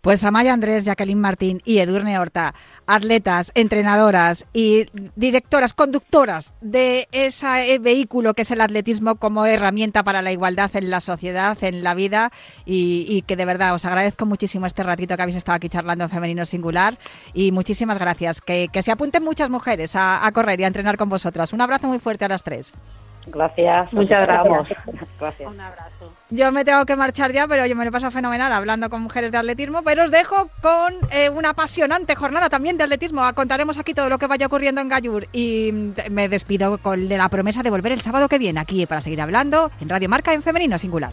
Pues 0.00 0.24
Amaya 0.24 0.52
Andrés, 0.52 0.84
Jacqueline 0.84 1.20
Martín 1.20 1.60
y 1.64 1.78
Edurne 1.78 2.18
Horta, 2.18 2.54
atletas, 2.86 3.50
entrenadoras 3.54 4.46
y 4.52 4.86
directoras, 5.16 5.74
conductoras 5.74 6.52
de 6.60 7.08
ese 7.12 7.78
vehículo 7.78 8.34
que 8.34 8.42
es 8.42 8.50
el 8.50 8.60
atletismo 8.60 9.16
como 9.16 9.46
herramienta 9.46 10.04
para 10.04 10.22
la 10.22 10.32
igualdad 10.32 10.70
en 10.74 10.90
la 10.90 11.00
sociedad, 11.00 11.56
en 11.62 11.82
la 11.82 11.94
vida 11.94 12.30
y, 12.64 13.22
que 13.22 13.36
de 13.36 13.44
verdad 13.44 13.74
os 13.74 13.84
agradezco 13.84 14.26
muchísimo 14.26 14.66
este 14.66 14.82
ratito 14.82 15.16
que 15.16 15.22
habéis 15.22 15.36
estado 15.36 15.56
aquí 15.56 15.68
charlando 15.68 16.04
en 16.04 16.10
Femenino 16.10 16.44
Singular 16.46 16.98
y 17.34 17.52
muchísimas 17.52 17.98
gracias. 17.98 18.40
Que, 18.40 18.68
que 18.72 18.82
se 18.82 18.92
apunten 18.92 19.24
muchas 19.24 19.50
mujeres 19.50 19.96
a 19.96 20.30
correr 20.32 20.60
y 20.60 20.64
a 20.64 20.68
entrenar 20.68 20.96
con 20.96 21.08
vosotras. 21.08 21.52
Un 21.52 21.60
abrazo 21.60 21.88
muy 21.88 21.98
fuerte 21.98 22.24
a 22.24 22.28
las 22.28 22.42
tres. 22.42 22.72
Gracias. 23.26 23.92
Muchas 23.92 24.26
gracias. 24.26 24.78
Gracias. 25.20 25.50
Un 25.50 25.60
abrazo. 25.60 26.12
Yo 26.30 26.52
me 26.52 26.64
tengo 26.64 26.84
que 26.84 26.96
marchar 26.96 27.32
ya, 27.32 27.46
pero 27.46 27.66
yo 27.66 27.76
me 27.76 27.84
lo 27.84 27.92
paso 27.92 28.10
fenomenal 28.10 28.52
hablando 28.52 28.90
con 28.90 29.02
mujeres 29.02 29.32
de 29.32 29.38
atletismo. 29.38 29.82
Pero 29.82 30.04
os 30.04 30.10
dejo 30.10 30.50
con 30.60 30.94
eh, 31.10 31.30
una 31.30 31.50
apasionante 31.50 32.14
jornada 32.14 32.48
también 32.50 32.76
de 32.76 32.84
atletismo. 32.84 33.22
Contaremos 33.34 33.78
aquí 33.78 33.94
todo 33.94 34.08
lo 34.08 34.18
que 34.18 34.26
vaya 34.26 34.46
ocurriendo 34.46 34.80
en 34.80 34.88
Gallur. 34.88 35.26
Y 35.32 35.70
mm, 35.72 36.10
me 36.10 36.28
despido 36.28 36.78
con 36.78 37.08
la 37.08 37.28
promesa 37.28 37.62
de 37.62 37.70
volver 37.70 37.92
el 37.92 38.00
sábado 38.00 38.28
que 38.28 38.38
viene 38.38 38.60
aquí 38.60 38.86
para 38.86 39.00
seguir 39.00 39.20
hablando 39.20 39.70
en 39.80 39.88
Radio 39.88 40.08
Marca 40.08 40.32
en 40.32 40.42
Femenino 40.42 40.78
Singular. 40.78 41.12